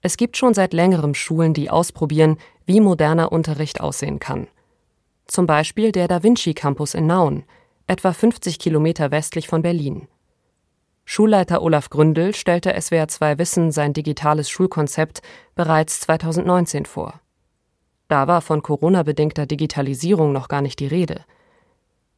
Es 0.00 0.16
gibt 0.16 0.38
schon 0.38 0.54
seit 0.54 0.72
längerem 0.72 1.14
Schulen, 1.14 1.52
die 1.52 1.68
ausprobieren, 1.68 2.38
wie 2.64 2.80
moderner 2.80 3.32
Unterricht 3.32 3.80
aussehen 3.80 4.18
kann. 4.18 4.48
Zum 5.26 5.46
Beispiel 5.46 5.92
der 5.92 6.08
Da 6.08 6.22
Vinci 6.22 6.54
Campus 6.54 6.94
in 6.94 7.06
Nauen, 7.06 7.44
etwa 7.86 8.12
50 8.12 8.58
Kilometer 8.58 9.10
westlich 9.10 9.46
von 9.46 9.62
Berlin. 9.62 10.08
Schulleiter 11.04 11.60
Olaf 11.60 11.90
Gründel 11.90 12.34
stellte 12.34 12.80
SWR 12.80 13.08
2 13.08 13.38
Wissen 13.38 13.72
sein 13.72 13.92
digitales 13.92 14.48
Schulkonzept 14.48 15.22
bereits 15.54 16.00
2019 16.00 16.86
vor. 16.86 17.20
Da 18.08 18.26
war 18.26 18.40
von 18.40 18.62
Corona-bedingter 18.62 19.46
Digitalisierung 19.46 20.32
noch 20.32 20.48
gar 20.48 20.62
nicht 20.62 20.78
die 20.80 20.86
Rede. 20.86 21.24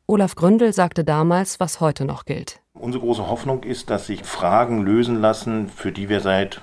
Olaf 0.06 0.35
Gründel 0.35 0.73
sagte 0.73 1.04
damals, 1.04 1.61
was 1.61 1.80
heute 1.80 2.04
noch 2.04 2.25
gilt. 2.25 2.61
Unsere 2.75 3.04
große 3.04 3.28
Hoffnung 3.28 3.62
ist, 3.62 3.88
dass 3.90 4.06
sich 4.06 4.25
Fragen 4.25 4.82
lösen 4.82 5.21
lassen, 5.21 5.68
für 5.68 5.92
die 5.92 6.09
wir 6.09 6.21
seit 6.21 6.61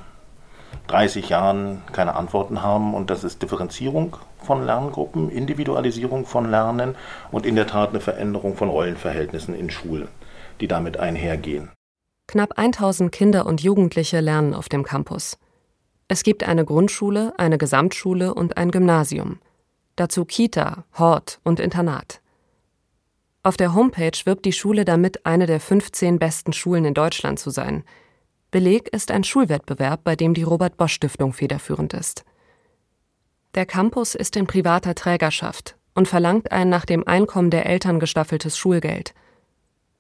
30 0.87 1.29
Jahren 1.29 1.81
keine 1.93 2.15
Antworten 2.15 2.61
haben. 2.61 2.93
Und 2.93 3.09
das 3.09 3.23
ist 3.23 3.41
Differenzierung 3.41 4.17
von 4.43 4.65
Lerngruppen, 4.65 5.29
Individualisierung 5.29 6.25
von 6.25 6.49
Lernen 6.49 6.95
und 7.31 7.45
in 7.45 7.55
der 7.55 7.67
Tat 7.67 7.89
eine 7.89 8.01
Veränderung 8.01 8.55
von 8.55 8.69
Rollenverhältnissen 8.69 9.55
in 9.55 9.69
Schulen, 9.69 10.09
die 10.59 10.67
damit 10.67 10.97
einhergehen. 10.97 11.69
Knapp 12.27 12.57
1000 12.57 13.11
Kinder 13.11 13.45
und 13.45 13.61
Jugendliche 13.61 14.19
lernen 14.19 14.53
auf 14.53 14.69
dem 14.69 14.83
Campus. 14.83 15.37
Es 16.07 16.23
gibt 16.23 16.43
eine 16.43 16.65
Grundschule, 16.65 17.33
eine 17.37 17.57
Gesamtschule 17.57 18.33
und 18.33 18.57
ein 18.57 18.71
Gymnasium. 18.71 19.39
Dazu 19.95 20.25
Kita, 20.25 20.85
Hort 20.97 21.39
und 21.43 21.59
Internat. 21.59 22.18
Auf 23.41 23.55
der 23.55 23.73
Homepage 23.73 24.17
wirbt 24.25 24.43
die 24.43 24.51
Schule 24.51 24.83
damit, 24.83 25.25
eine 25.25 25.45
der 25.45 25.61
15 25.61 26.19
besten 26.19 26.51
Schulen 26.51 26.83
in 26.83 26.93
Deutschland 26.93 27.39
zu 27.39 27.51
sein. 27.51 27.83
Beleg 28.51 28.89
ist 28.89 29.11
ein 29.11 29.23
Schulwettbewerb, 29.23 30.03
bei 30.03 30.17
dem 30.17 30.33
die 30.33 30.43
Robert 30.43 30.75
Bosch 30.75 30.93
Stiftung 30.93 31.31
federführend 31.31 31.93
ist. 31.93 32.25
Der 33.55 33.65
Campus 33.65 34.13
ist 34.13 34.35
in 34.35 34.45
privater 34.45 34.93
Trägerschaft 34.93 35.77
und 35.95 36.07
verlangt 36.07 36.51
ein 36.51 36.67
nach 36.67 36.85
dem 36.85 37.07
Einkommen 37.07 37.49
der 37.49 37.65
Eltern 37.65 37.99
gestaffeltes 37.99 38.57
Schulgeld. 38.57 39.13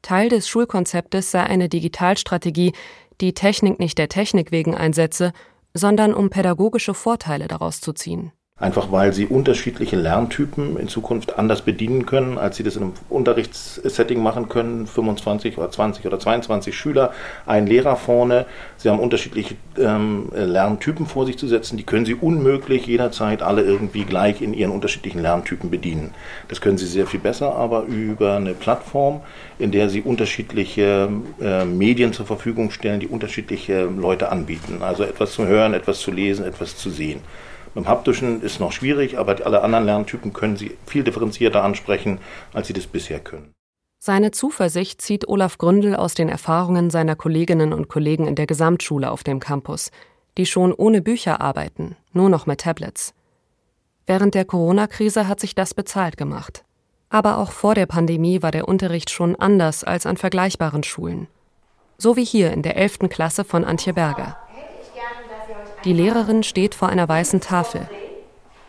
Teil 0.01 0.29
des 0.29 0.49
Schulkonzeptes 0.49 1.31
sei 1.31 1.43
eine 1.43 1.69
Digitalstrategie, 1.69 2.73
die 3.21 3.33
Technik 3.33 3.79
nicht 3.79 3.97
der 3.97 4.09
Technik 4.09 4.51
wegen 4.51 4.75
einsetze, 4.75 5.31
sondern 5.73 6.13
um 6.13 6.29
pädagogische 6.29 6.93
Vorteile 6.93 7.47
daraus 7.47 7.79
zu 7.79 7.93
ziehen 7.93 8.33
einfach 8.59 8.91
weil 8.91 9.13
sie 9.13 9.25
unterschiedliche 9.25 9.95
Lerntypen 9.95 10.77
in 10.77 10.87
Zukunft 10.87 11.37
anders 11.39 11.61
bedienen 11.61 12.05
können, 12.05 12.37
als 12.37 12.57
sie 12.57 12.63
das 12.63 12.75
in 12.75 12.83
einem 12.83 12.93
Unterrichtssetting 13.09 14.21
machen 14.21 14.49
können. 14.49 14.87
25 14.87 15.57
oder 15.57 15.71
20 15.71 16.05
oder 16.05 16.19
22 16.19 16.77
Schüler, 16.77 17.11
ein 17.45 17.67
Lehrer 17.67 17.95
vorne. 17.95 18.45
Sie 18.77 18.89
haben 18.89 18.99
unterschiedliche 18.99 19.55
ähm, 19.77 20.29
Lerntypen 20.33 21.05
vor 21.05 21.25
sich 21.25 21.37
zu 21.37 21.47
setzen. 21.47 21.77
Die 21.77 21.83
können 21.83 22.05
sie 22.05 22.15
unmöglich 22.15 22.85
jederzeit 22.85 23.41
alle 23.41 23.61
irgendwie 23.61 24.03
gleich 24.03 24.41
in 24.41 24.53
ihren 24.53 24.71
unterschiedlichen 24.71 25.21
Lerntypen 25.21 25.69
bedienen. 25.69 26.13
Das 26.49 26.61
können 26.61 26.77
sie 26.77 26.87
sehr 26.87 27.07
viel 27.07 27.19
besser, 27.19 27.55
aber 27.55 27.83
über 27.83 28.35
eine 28.35 28.53
Plattform, 28.53 29.21
in 29.57 29.71
der 29.71 29.89
sie 29.89 30.01
unterschiedliche 30.01 31.09
äh, 31.41 31.65
Medien 31.65 32.13
zur 32.13 32.25
Verfügung 32.25 32.71
stellen, 32.71 32.99
die 32.99 33.07
unterschiedliche 33.07 33.83
Leute 33.83 34.31
anbieten. 34.31 34.81
Also 34.81 35.03
etwas 35.03 35.31
zu 35.31 35.47
hören, 35.47 35.73
etwas 35.73 35.99
zu 35.99 36.11
lesen, 36.11 36.45
etwas 36.45 36.77
zu 36.77 36.89
sehen. 36.89 37.21
Beim 37.73 37.87
haptischen 37.87 38.41
ist 38.41 38.59
noch 38.59 38.71
schwierig, 38.71 39.17
aber 39.17 39.45
alle 39.45 39.61
anderen 39.61 39.85
Lerntypen 39.85 40.33
können 40.33 40.57
Sie 40.57 40.77
viel 40.85 41.03
differenzierter 41.03 41.63
ansprechen, 41.63 42.19
als 42.53 42.67
Sie 42.67 42.73
das 42.73 42.87
bisher 42.87 43.19
können. 43.19 43.53
Seine 44.01 44.31
Zuversicht 44.31 45.01
zieht 45.01 45.27
Olaf 45.27 45.57
Gründel 45.57 45.95
aus 45.95 46.13
den 46.13 46.29
Erfahrungen 46.29 46.89
seiner 46.89 47.15
Kolleginnen 47.15 47.73
und 47.73 47.89
Kollegen 47.89 48.27
in 48.27 48.35
der 48.35 48.47
Gesamtschule 48.47 49.11
auf 49.11 49.23
dem 49.23 49.39
Campus, 49.41 49.91
die 50.37 50.45
schon 50.45 50.73
ohne 50.73 51.01
Bücher 51.01 51.41
arbeiten, 51.41 51.97
nur 52.13 52.29
noch 52.29 52.45
mit 52.45 52.61
Tablets. 52.61 53.13
Während 54.07 54.35
der 54.35 54.45
Corona-Krise 54.45 55.27
hat 55.27 55.39
sich 55.39 55.53
das 55.53 55.73
bezahlt 55.73 56.17
gemacht. 56.17 56.63
Aber 57.09 57.39
auch 57.39 57.51
vor 57.51 57.75
der 57.75 57.87
Pandemie 57.87 58.41
war 58.41 58.51
der 58.51 58.67
Unterricht 58.67 59.09
schon 59.09 59.35
anders 59.35 59.83
als 59.83 60.05
an 60.05 60.15
vergleichbaren 60.15 60.83
Schulen. 60.83 61.27
So 61.97 62.15
wie 62.15 62.23
hier 62.23 62.53
in 62.53 62.61
der 62.61 62.77
11. 62.77 63.09
Klasse 63.09 63.43
von 63.43 63.65
Antje 63.65 63.93
Berger. 63.93 64.37
Die 65.85 65.93
Lehrerin 65.93 66.43
steht 66.43 66.75
vor 66.75 66.89
einer 66.89 67.07
weißen 67.07 67.39
Tafel. 67.39 67.89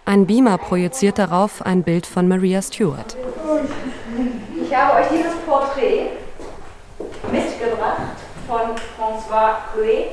Ein 0.05 0.27
Beamer 0.27 0.59
projiziert 0.59 1.19
darauf 1.19 1.63
ein 1.63 1.83
Bild 1.83 2.07
von 2.07 2.29
Maria 2.29 2.63
Stewart. 2.63 3.17
Ich 4.63 4.75
habe 4.75 5.01
euch 5.01 5.09
dieses 5.09 5.35
Porträt 5.45 6.11
mitgebracht 7.33 8.17
von 8.47 8.77
François 8.97 9.55
Coué 9.75 10.07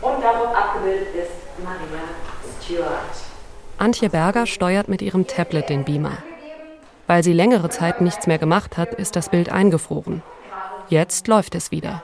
und 0.00 0.22
darauf 0.22 0.54
abgebildet 0.56 1.08
ist 1.14 1.62
Maria 1.62 2.04
Stewart. 2.62 2.88
Antje 3.76 4.08
Berger 4.08 4.46
steuert 4.46 4.88
mit 4.88 5.02
ihrem 5.02 5.26
Tablet 5.26 5.68
den 5.68 5.84
Beamer. 5.84 6.18
Weil 7.06 7.22
sie 7.22 7.32
längere 7.32 7.68
Zeit 7.68 8.00
nichts 8.00 8.26
mehr 8.26 8.38
gemacht 8.38 8.76
hat, 8.76 8.94
ist 8.94 9.14
das 9.14 9.28
Bild 9.28 9.50
eingefroren. 9.50 10.22
Jetzt 10.88 11.28
läuft 11.28 11.54
es 11.54 11.70
wieder. 11.70 12.02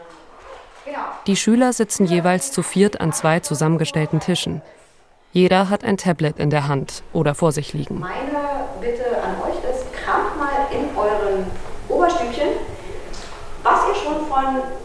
Die 1.26 1.36
Schüler 1.36 1.72
sitzen 1.72 2.04
jeweils 2.04 2.52
zu 2.52 2.62
viert 2.62 3.00
an 3.00 3.10
zwei 3.14 3.40
zusammengestellten 3.40 4.20
Tischen. 4.20 4.60
Jeder 5.32 5.70
hat 5.70 5.82
ein 5.82 5.96
Tablet 5.96 6.38
in 6.38 6.50
der 6.50 6.68
Hand 6.68 7.02
oder 7.14 7.34
vor 7.34 7.50
sich 7.50 7.72
liegen. 7.72 7.98
Meine 7.98 8.66
Bitte 8.78 9.06
an 9.22 9.36
euch 9.40 9.56
ist, 9.64 9.90
kramt 9.94 10.36
mal 10.36 10.66
in 10.70 10.94
euren 10.94 11.46
Oberstübchen, 11.88 12.48
was 13.62 13.80
ihr 13.88 13.94
schon 13.94 14.26
von 14.26 14.44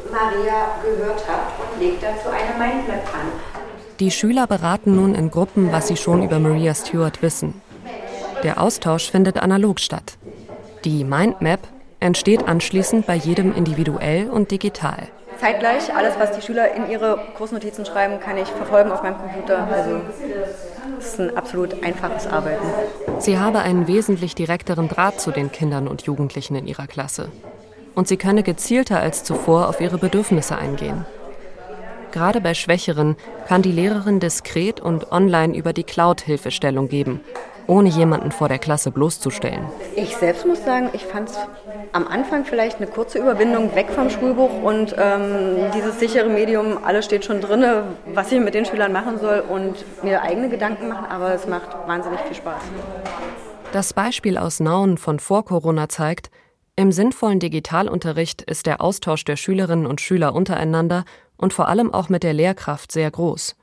Maria 0.09 0.77
gehört 0.81 1.25
habt 1.27 1.59
und 1.59 1.81
legt 1.81 2.01
dazu 2.01 2.29
eine 2.29 2.57
Mindmap 2.57 3.13
an. 3.13 3.31
Die 3.99 4.09
Schüler 4.09 4.47
beraten 4.47 4.95
nun 4.95 5.15
in 5.15 5.31
Gruppen, 5.31 5.73
was 5.73 5.89
sie 5.89 5.97
schon 5.97 6.23
über 6.23 6.39
Maria 6.39 6.73
Stewart 6.73 7.21
wissen. 7.21 7.61
Der 8.43 8.61
Austausch 8.61 9.11
findet 9.11 9.37
analog 9.37 9.81
statt. 9.81 10.17
Die 10.85 11.03
Mindmap 11.03 11.59
entsteht 11.99 12.47
anschließend 12.47 13.05
bei 13.05 13.15
jedem 13.15 13.53
individuell 13.53 14.29
und 14.29 14.51
digital 14.51 15.09
zeitgleich. 15.39 15.93
Alles, 15.95 16.19
was 16.19 16.31
die 16.31 16.41
Schüler 16.41 16.73
in 16.73 16.89
ihre 16.89 17.19
Kursnotizen 17.35 17.85
schreiben, 17.85 18.19
kann 18.19 18.37
ich 18.37 18.47
verfolgen 18.47 18.91
auf 18.91 19.03
meinem 19.03 19.17
Computer. 19.17 19.67
Also 19.71 20.01
es 20.99 21.05
ist 21.07 21.19
ein 21.19 21.37
absolut 21.37 21.83
einfaches 21.83 22.27
Arbeiten. 22.27 22.65
Sie 23.19 23.37
habe 23.37 23.59
einen 23.59 23.87
wesentlich 23.87 24.35
direkteren 24.35 24.87
Draht 24.87 25.19
zu 25.19 25.31
den 25.31 25.51
Kindern 25.51 25.87
und 25.87 26.03
Jugendlichen 26.03 26.55
in 26.55 26.67
ihrer 26.67 26.87
Klasse. 26.87 27.29
Und 27.95 28.07
sie 28.07 28.17
könne 28.17 28.43
gezielter 28.43 28.99
als 28.99 29.23
zuvor 29.23 29.67
auf 29.67 29.81
ihre 29.81 29.97
Bedürfnisse 29.97 30.57
eingehen. 30.57 31.05
Gerade 32.11 32.41
bei 32.41 32.53
Schwächeren 32.53 33.17
kann 33.47 33.61
die 33.61 33.71
Lehrerin 33.71 34.19
diskret 34.19 34.79
und 34.79 35.11
online 35.11 35.55
über 35.55 35.73
die 35.73 35.83
Cloud 35.83 36.21
Hilfestellung 36.21 36.87
geben 36.87 37.21
ohne 37.69 37.89
jemanden 37.89 38.31
vor 38.31 38.49
der 38.49 38.57
Klasse 38.57 38.89
bloßzustellen. 38.89 39.63
Ich 39.95 40.17
selbst 40.17 40.45
muss 40.45 40.65
sagen, 40.65 40.89
ich 40.93 41.05
fand 41.05 41.29
es 41.29 41.37
am 41.93 42.07
Anfang 42.07 42.43
vielleicht 42.43 42.77
eine 42.77 42.87
kurze 42.87 43.19
Überwindung 43.19 43.75
weg 43.75 43.89
vom 43.91 44.09
Schulbuch 44.09 44.63
und 44.63 44.95
ähm, 44.97 45.71
dieses 45.75 45.99
sichere 45.99 46.29
Medium, 46.29 46.83
alles 46.83 47.05
steht 47.05 47.25
schon 47.25 47.41
drin, 47.41 47.63
was 48.13 48.31
ich 48.31 48.39
mit 48.39 48.55
den 48.55 48.65
Schülern 48.65 48.91
machen 48.91 49.19
soll 49.19 49.43
und 49.47 49.85
mir 50.03 50.23
eigene 50.23 50.49
Gedanken 50.49 50.87
machen, 50.87 51.05
aber 51.09 51.33
es 51.33 51.47
macht 51.47 51.69
wahnsinnig 51.87 52.19
viel 52.21 52.35
Spaß. 52.35 52.61
Das 53.71 53.93
Beispiel 53.93 54.39
aus 54.39 54.59
Nauen 54.59 54.97
von 54.97 55.19
vor 55.19 55.45
Corona 55.45 55.87
zeigt, 55.89 56.31
im 56.75 56.91
sinnvollen 56.91 57.39
Digitalunterricht 57.39 58.41
ist 58.41 58.65
der 58.65 58.81
Austausch 58.81 59.25
der 59.25 59.35
Schülerinnen 59.35 59.85
und 59.85 60.01
Schüler 60.01 60.33
untereinander 60.33 61.05
und 61.37 61.53
vor 61.53 61.67
allem 61.67 61.93
auch 61.93 62.09
mit 62.09 62.23
der 62.23 62.33
Lehrkraft 62.33 62.91
sehr 62.91 63.11
groß. 63.11 63.55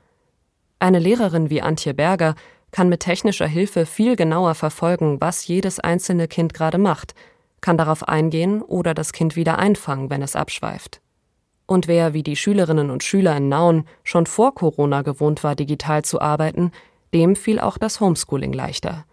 Eine 0.79 0.99
Lehrerin 0.99 1.49
wie 1.49 1.61
Antje 1.61 1.93
Berger 1.93 2.35
kann 2.71 2.89
mit 2.89 3.01
technischer 3.01 3.47
Hilfe 3.47 3.85
viel 3.85 4.15
genauer 4.15 4.55
verfolgen, 4.55 5.19
was 5.21 5.47
jedes 5.47 5.79
einzelne 5.79 6.27
Kind 6.27 6.53
gerade 6.53 6.77
macht, 6.77 7.15
kann 7.61 7.77
darauf 7.77 8.07
eingehen 8.07 8.61
oder 8.61 8.93
das 8.93 9.13
Kind 9.13 9.35
wieder 9.35 9.57
einfangen, 9.57 10.09
wenn 10.09 10.21
es 10.21 10.35
abschweift. 10.35 11.01
Und 11.65 11.87
wer 11.87 12.13
wie 12.13 12.23
die 12.23 12.35
Schülerinnen 12.35 12.89
und 12.89 13.03
Schüler 13.03 13.35
in 13.35 13.49
Nauen 13.49 13.85
schon 14.03 14.25
vor 14.25 14.55
Corona 14.55 15.01
gewohnt 15.01 15.43
war, 15.43 15.55
digital 15.55 16.03
zu 16.03 16.21
arbeiten, 16.21 16.71
dem 17.13 17.35
fiel 17.35 17.59
auch 17.59 17.77
das 17.77 17.99
Homeschooling 17.99 18.53
leichter. 18.53 19.05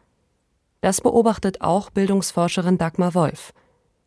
Das 0.80 1.00
beobachtet 1.00 1.62
auch 1.62 1.90
Bildungsforscherin 1.90 2.78
Dagmar 2.78 3.14
Wolf. 3.14 3.52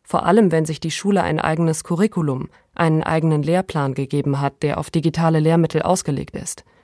Vor 0.02 0.24
allem, 0.24 0.52
wenn 0.52 0.64
sich 0.64 0.80
die 0.80 0.90
Schule 0.90 1.22
ein 1.22 1.40
eigenes 1.40 1.84
Curriculum, 1.84 2.48
einen 2.74 3.02
eigenen 3.02 3.42
Lehrplan 3.42 3.94
gegeben 3.94 4.40
hat, 4.40 4.62
der 4.62 4.78
auf 4.78 4.90
digitale 4.90 5.40
Lehrmittel 5.40 5.82
ausgelegt 5.82 6.36
ist– 6.36 6.64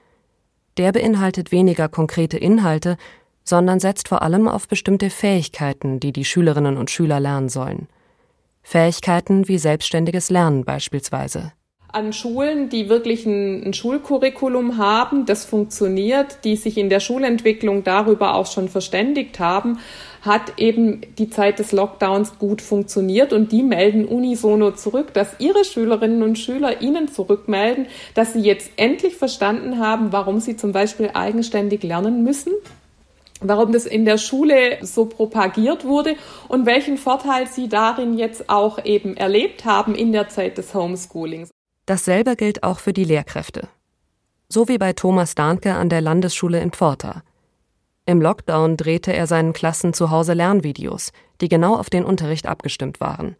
der 0.77 0.91
beinhaltet 0.91 1.51
weniger 1.51 1.89
konkrete 1.89 2.37
Inhalte, 2.37 2.97
sondern 3.43 3.79
setzt 3.79 4.07
vor 4.07 4.21
allem 4.21 4.47
auf 4.47 4.67
bestimmte 4.67 5.09
Fähigkeiten, 5.09 5.99
die 5.99 6.11
die 6.11 6.25
Schülerinnen 6.25 6.77
und 6.77 6.89
Schüler 6.89 7.19
lernen 7.19 7.49
sollen. 7.49 7.87
Fähigkeiten 8.63 9.47
wie 9.47 9.59
selbstständiges 9.59 10.29
Lernen 10.29 10.65
beispielsweise 10.65 11.53
an 11.95 12.11
Schulen, 12.11 12.67
die 12.67 12.89
wirklich 12.89 13.25
ein, 13.25 13.63
ein, 13.63 13.73
Schulcurriculum 13.73 14.77
haben, 14.77 15.25
das 15.25 15.45
funktioniert, 15.45 16.39
die 16.43 16.57
sich 16.57 16.77
in 16.77 16.89
der 16.89 16.99
Schulentwicklung 16.99 17.85
darüber 17.85 18.35
auch 18.35 18.47
schon 18.47 18.67
verständigt 18.67 19.39
haben, 19.39 19.79
hat 20.25 20.59
eben 20.59 21.01
die 21.17 21.29
Zeit 21.29 21.59
des 21.59 21.71
Lockdowns 21.71 22.39
gut 22.39 22.61
funktioniert 22.61 23.33
und 23.33 23.51
die 23.51 23.63
melden 23.63 24.05
unisono 24.05 24.71
zurück, 24.71 25.13
dass 25.13 25.39
ihre 25.39 25.63
Schülerinnen 25.63 26.23
und 26.23 26.39
Schüler 26.39 26.81
ihnen 26.81 27.07
zurückmelden, 27.07 27.87
dass 28.13 28.33
sie 28.33 28.41
jetzt 28.41 28.71
endlich 28.77 29.15
verstanden 29.15 29.79
haben, 29.79 30.11
warum 30.11 30.39
sie 30.39 30.57
zum 30.57 30.71
Beispiel 30.71 31.11
eigenständig 31.13 31.83
lernen 31.83 32.23
müssen 32.23 32.51
warum 33.41 33.71
das 33.71 33.85
in 33.85 34.05
der 34.05 34.17
Schule 34.17 34.77
so 34.81 35.05
propagiert 35.05 35.85
wurde 35.85 36.15
und 36.47 36.65
welchen 36.65 36.97
Vorteil 36.97 37.47
sie 37.47 37.67
darin 37.67 38.17
jetzt 38.17 38.49
auch 38.49 38.83
eben 38.83 39.17
erlebt 39.17 39.65
haben 39.65 39.95
in 39.95 40.11
der 40.11 40.29
Zeit 40.29 40.57
des 40.57 40.73
Homeschoolings. 40.73 41.49
Dasselbe 41.85 42.35
gilt 42.35 42.63
auch 42.63 42.79
für 42.79 42.93
die 42.93 43.03
Lehrkräfte. 43.03 43.67
So 44.47 44.67
wie 44.67 44.77
bei 44.77 44.93
Thomas 44.93 45.35
Dahnke 45.35 45.73
an 45.73 45.89
der 45.89 46.01
Landesschule 46.01 46.59
in 46.61 46.71
Pforta. 46.71 47.23
Im 48.07 48.21
Lockdown 48.21 48.77
drehte 48.77 49.13
er 49.13 49.25
seinen 49.25 49.51
Klassen 49.51 49.93
zu 49.93 50.11
Hause 50.11 50.33
Lernvideos, 50.33 51.11
die 51.41 51.49
genau 51.49 51.75
auf 51.75 51.89
den 51.89 52.05
Unterricht 52.05 52.45
abgestimmt 52.45 52.99
waren. 52.99 53.35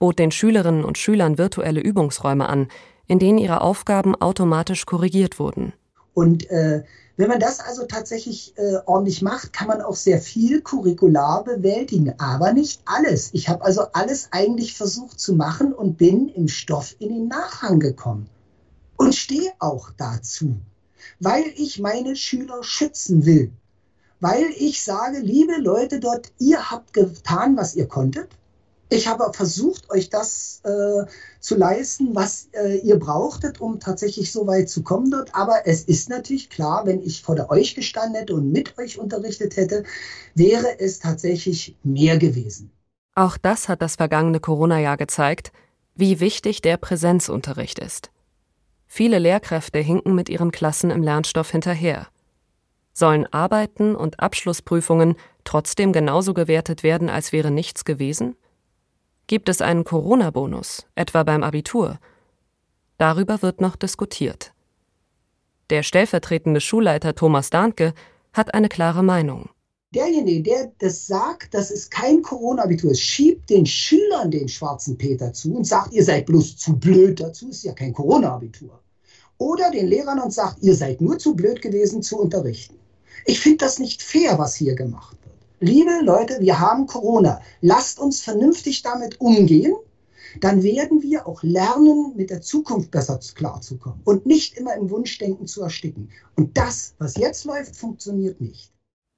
bot 0.00 0.18
den 0.18 0.32
Schülerinnen 0.32 0.84
und 0.84 0.98
Schülern 0.98 1.38
virtuelle 1.38 1.80
Übungsräume 1.80 2.48
an, 2.48 2.68
in 3.06 3.20
denen 3.20 3.38
ihre 3.38 3.60
Aufgaben 3.60 4.16
automatisch 4.16 4.84
korrigiert 4.84 5.38
wurden. 5.38 5.74
Und 6.12 6.50
äh, 6.50 6.82
wenn 7.16 7.28
man 7.28 7.38
das 7.38 7.60
also 7.60 7.84
tatsächlich 7.86 8.54
äh, 8.56 8.78
ordentlich 8.86 9.22
macht, 9.22 9.52
kann 9.52 9.68
man 9.68 9.80
auch 9.80 9.94
sehr 9.94 10.20
viel 10.20 10.60
curricular 10.60 11.44
bewältigen, 11.44 12.14
aber 12.18 12.52
nicht 12.52 12.80
alles. 12.86 13.30
Ich 13.32 13.48
habe 13.48 13.64
also 13.64 13.82
alles 13.92 14.28
eigentlich 14.32 14.74
versucht 14.74 15.20
zu 15.20 15.34
machen 15.34 15.72
und 15.72 15.98
bin 15.98 16.28
im 16.28 16.48
Stoff 16.48 16.96
in 16.98 17.10
den 17.10 17.28
Nachhang 17.28 17.78
gekommen 17.78 18.28
und 18.96 19.14
stehe 19.14 19.52
auch 19.60 19.90
dazu, 19.96 20.56
weil 21.20 21.44
ich 21.56 21.78
meine 21.78 22.16
Schüler 22.16 22.64
schützen 22.64 23.24
will, 23.24 23.52
weil 24.20 24.46
ich 24.56 24.82
sage, 24.82 25.18
liebe 25.18 25.56
Leute 25.58 26.00
dort, 26.00 26.32
ihr 26.38 26.70
habt 26.70 26.92
getan, 26.92 27.56
was 27.56 27.74
ihr 27.74 27.88
konntet 27.88 28.28
ich 28.92 29.06
habe 29.06 29.32
versucht, 29.32 29.88
euch 29.90 30.10
das 30.10 30.60
äh, 30.64 31.06
zu 31.38 31.56
leisten, 31.56 32.14
was 32.14 32.48
äh, 32.52 32.78
ihr 32.78 32.98
brauchtet, 32.98 33.60
um 33.60 33.78
tatsächlich 33.78 34.32
so 34.32 34.48
weit 34.48 34.68
zu 34.68 34.82
kommen 34.82 35.12
dort. 35.12 35.32
Aber 35.34 35.66
es 35.66 35.84
ist 35.84 36.10
natürlich 36.10 36.50
klar, 36.50 36.86
wenn 36.86 37.00
ich 37.00 37.22
vor 37.22 37.50
euch 37.50 37.76
gestanden 37.76 38.16
hätte 38.16 38.34
und 38.34 38.50
mit 38.50 38.76
euch 38.78 38.98
unterrichtet 38.98 39.56
hätte, 39.56 39.84
wäre 40.34 40.80
es 40.80 40.98
tatsächlich 40.98 41.76
mehr 41.84 42.18
gewesen. 42.18 42.72
Auch 43.14 43.36
das 43.36 43.68
hat 43.68 43.80
das 43.80 43.94
vergangene 43.94 44.40
Corona-Jahr 44.40 44.96
gezeigt, 44.96 45.52
wie 45.94 46.18
wichtig 46.18 46.60
der 46.60 46.76
Präsenzunterricht 46.76 47.78
ist. 47.78 48.10
Viele 48.86 49.20
Lehrkräfte 49.20 49.78
hinken 49.78 50.16
mit 50.16 50.28
ihren 50.28 50.50
Klassen 50.50 50.90
im 50.90 51.02
Lernstoff 51.04 51.50
hinterher. 51.50 52.08
Sollen 52.92 53.26
Arbeiten 53.32 53.94
und 53.94 54.20
Abschlussprüfungen 54.20 55.16
trotzdem 55.44 55.92
genauso 55.92 56.34
gewertet 56.34 56.82
werden, 56.82 57.08
als 57.08 57.32
wäre 57.32 57.50
nichts 57.50 57.84
gewesen? 57.84 58.36
Gibt 59.26 59.48
es 59.48 59.62
einen 59.62 59.84
Corona-Bonus, 59.84 60.86
etwa 60.96 61.22
beim 61.22 61.44
Abitur? 61.44 61.98
Darüber 62.98 63.42
wird 63.42 63.60
noch 63.60 63.76
diskutiert. 63.76 64.52
Der 65.70 65.84
stellvertretende 65.84 66.60
Schulleiter 66.60 67.14
Thomas 67.14 67.48
Dahnke 67.48 67.94
hat 68.32 68.54
eine 68.54 68.68
klare 68.68 69.04
Meinung. 69.04 69.48
Derjenige, 69.94 70.42
der 70.42 70.72
das 70.78 71.06
sagt, 71.06 71.54
dass 71.54 71.70
es 71.70 71.90
kein 71.90 72.22
Corona-Abitur 72.22 72.90
ist, 72.90 73.02
schiebt 73.02 73.50
den 73.50 73.66
Schülern 73.66 74.30
den 74.30 74.48
schwarzen 74.48 74.98
Peter 74.98 75.32
zu 75.32 75.54
und 75.54 75.64
sagt, 75.64 75.92
ihr 75.92 76.04
seid 76.04 76.26
bloß 76.26 76.56
zu 76.56 76.76
blöd 76.76 77.20
dazu, 77.20 77.48
ist 77.50 77.62
ja 77.62 77.72
kein 77.72 77.92
Corona-Abitur. 77.92 78.80
Oder 79.38 79.70
den 79.70 79.86
Lehrern 79.86 80.18
und 80.18 80.32
sagt, 80.32 80.62
ihr 80.62 80.74
seid 80.74 81.00
nur 81.00 81.18
zu 81.18 81.34
blöd 81.34 81.62
gewesen 81.62 82.02
zu 82.02 82.18
unterrichten. 82.18 82.79
Ich 83.26 83.40
finde 83.40 83.58
das 83.58 83.78
nicht 83.78 84.02
fair, 84.02 84.38
was 84.38 84.54
hier 84.54 84.74
gemacht 84.74 85.16
wird 85.22 85.30
liebe 85.60 86.00
Leute, 86.02 86.40
wir 86.40 86.58
haben 86.58 86.86
Corona. 86.86 87.40
Lasst 87.60 88.00
uns 88.00 88.20
vernünftig 88.20 88.82
damit 88.82 89.20
umgehen. 89.20 89.74
Dann 90.40 90.62
werden 90.62 91.02
wir 91.02 91.26
auch 91.26 91.42
lernen, 91.42 92.12
mit 92.16 92.30
der 92.30 92.40
Zukunft 92.40 92.90
besser 92.90 93.18
klarzukommen 93.34 94.00
und 94.04 94.26
nicht 94.26 94.56
immer 94.56 94.74
im 94.74 94.88
Wunschdenken 94.90 95.46
zu 95.46 95.62
ersticken. 95.62 96.10
Und 96.36 96.56
das, 96.56 96.94
was 96.98 97.16
jetzt 97.16 97.44
läuft, 97.44 97.76
funktioniert 97.76 98.40
nicht. 98.40 98.72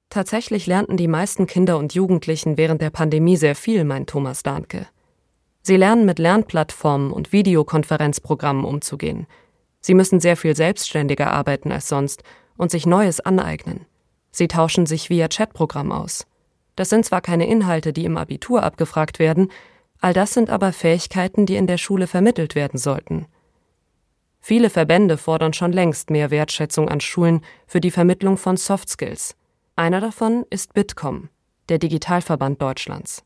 Tatsächlich 0.09 0.67
lernten 0.67 0.97
die 0.97 1.09
meisten 1.09 1.47
Kinder 1.47 1.79
und 1.79 1.95
Jugendlichen 1.95 2.57
während 2.57 2.81
der 2.81 2.91
Pandemie 2.91 3.37
sehr 3.37 3.55
viel, 3.55 3.85
meint 3.85 4.11
Thomas 4.11 4.43
Dahnke. 4.43 4.87
Sie 5.63 5.77
lernen 5.77 6.07
mit 6.07 6.19
Lernplattformen 6.19 7.13
und 7.13 7.33
Videokonferenzprogrammen 7.33 8.65
umzugehen. 8.65 9.27
Sie 9.81 9.95
müssen 9.95 10.19
sehr 10.19 10.37
viel 10.37 10.57
selbstständiger 10.57 11.31
arbeiten 11.31 11.73
als 11.73 11.89
sonst 11.89 12.23
und 12.57 12.71
sich 12.71 12.87
Neues 12.87 13.21
aneignen. 13.21 13.87
Sie 14.33 14.49
tauschen 14.49 14.87
sich 14.87 15.11
via 15.11 15.29
Chatprogramm 15.29 15.93
aus. 15.93 16.27
Das 16.75 16.89
sind 16.89 17.05
zwar 17.05 17.21
keine 17.21 17.47
Inhalte, 17.47 17.93
die 17.93 18.05
im 18.05 18.17
Abitur 18.17 18.63
abgefragt 18.63 19.19
werden, 19.19 19.51
all 20.01 20.15
das 20.15 20.35
sind 20.35 20.51
aber 20.51 20.73
Fähigkeiten, 20.73 21.47
die 21.47 21.57
in 21.57 21.67
der 21.67 21.79
Schule 21.79 22.07
vermittelt 22.07 22.55
werden 22.55 22.79
sollten. 22.79 23.27
Viele 24.41 24.71
Verbände 24.71 25.19
fordern 25.19 25.53
schon 25.53 25.73
längst 25.73 26.11
mehr 26.11 26.33
Wertschätzung 26.33 26.89
an 26.89 27.01
Schulen 27.01 27.43
für 27.67 27.81
die 27.81 27.93
Vermittlung 27.93 28.37
von 28.37 28.57
Soft 28.57 28.89
Skills. 28.89 29.37
Einer 29.77 30.01
davon 30.01 30.45
ist 30.51 30.75
Bitkom, 30.75 31.29
der 31.69 31.79
Digitalverband 31.79 32.61
Deutschlands. 32.61 33.23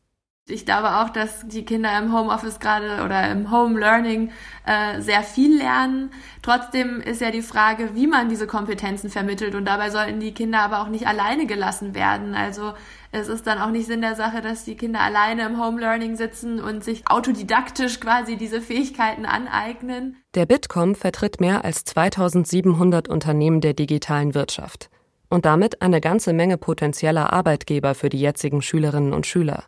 Ich 0.49 0.65
glaube 0.65 0.95
auch, 0.97 1.09
dass 1.09 1.45
die 1.45 1.65
Kinder 1.65 1.97
im 1.97 2.13
Homeoffice 2.13 2.61
gerade 2.61 3.03
oder 3.03 3.29
im 3.29 3.51
Home 3.51 3.77
Learning 3.77 4.31
äh, 4.65 5.01
sehr 5.01 5.21
viel 5.23 5.57
lernen. 5.57 6.11
Trotzdem 6.41 7.01
ist 7.01 7.19
ja 7.19 7.31
die 7.31 7.41
Frage, 7.41 7.89
wie 7.95 8.07
man 8.07 8.29
diese 8.29 8.47
Kompetenzen 8.47 9.09
vermittelt 9.09 9.55
und 9.55 9.65
dabei 9.65 9.89
sollten 9.89 10.21
die 10.21 10.33
Kinder 10.33 10.61
aber 10.61 10.81
auch 10.81 10.87
nicht 10.87 11.05
alleine 11.05 11.47
gelassen 11.47 11.95
werden. 11.95 12.33
Also 12.33 12.73
es 13.11 13.27
ist 13.27 13.45
dann 13.45 13.59
auch 13.59 13.71
nicht 13.71 13.87
Sinn 13.87 13.99
der 13.99 14.15
Sache, 14.15 14.41
dass 14.41 14.63
die 14.63 14.77
Kinder 14.77 15.01
alleine 15.01 15.45
im 15.45 15.61
Home 15.61 15.81
Learning 15.81 16.15
sitzen 16.15 16.61
und 16.61 16.81
sich 16.81 17.09
autodidaktisch 17.09 17.99
quasi 17.99 18.37
diese 18.37 18.61
Fähigkeiten 18.61 19.25
aneignen. 19.25 20.15
Der 20.33 20.45
Bitkom 20.45 20.95
vertritt 20.95 21.41
mehr 21.41 21.65
als 21.65 21.83
2700 21.83 23.09
Unternehmen 23.09 23.59
der 23.59 23.73
digitalen 23.73 24.33
Wirtschaft 24.33 24.89
und 25.29 25.45
damit 25.45 25.81
eine 25.81 25.99
ganze 25.99 26.31
Menge 26.31 26.57
potenzieller 26.57 27.33
Arbeitgeber 27.33 27.95
für 27.95 28.07
die 28.07 28.21
jetzigen 28.21 28.61
Schülerinnen 28.61 29.11
und 29.11 29.25
Schüler. 29.25 29.65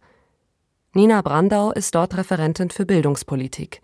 Nina 0.93 1.21
Brandau 1.21 1.71
ist 1.71 1.93
dort 1.93 2.17
Referentin 2.17 2.71
für 2.71 2.83
Bildungspolitik. 2.83 3.83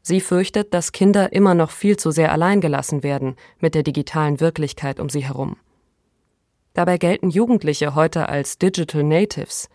Sie 0.00 0.20
fürchtet, 0.20 0.72
dass 0.72 0.92
Kinder 0.92 1.32
immer 1.32 1.54
noch 1.54 1.70
viel 1.70 1.96
zu 1.96 2.12
sehr 2.12 2.30
allein 2.30 2.60
gelassen 2.60 3.02
werden 3.02 3.34
mit 3.58 3.74
der 3.74 3.82
digitalen 3.82 4.38
Wirklichkeit 4.38 5.00
um 5.00 5.08
sie 5.08 5.24
herum. 5.24 5.56
Dabei 6.72 6.98
gelten 6.98 7.30
Jugendliche 7.30 7.96
heute 7.96 8.28
als 8.28 8.58
Digital 8.58 9.02
Natives, 9.02 9.68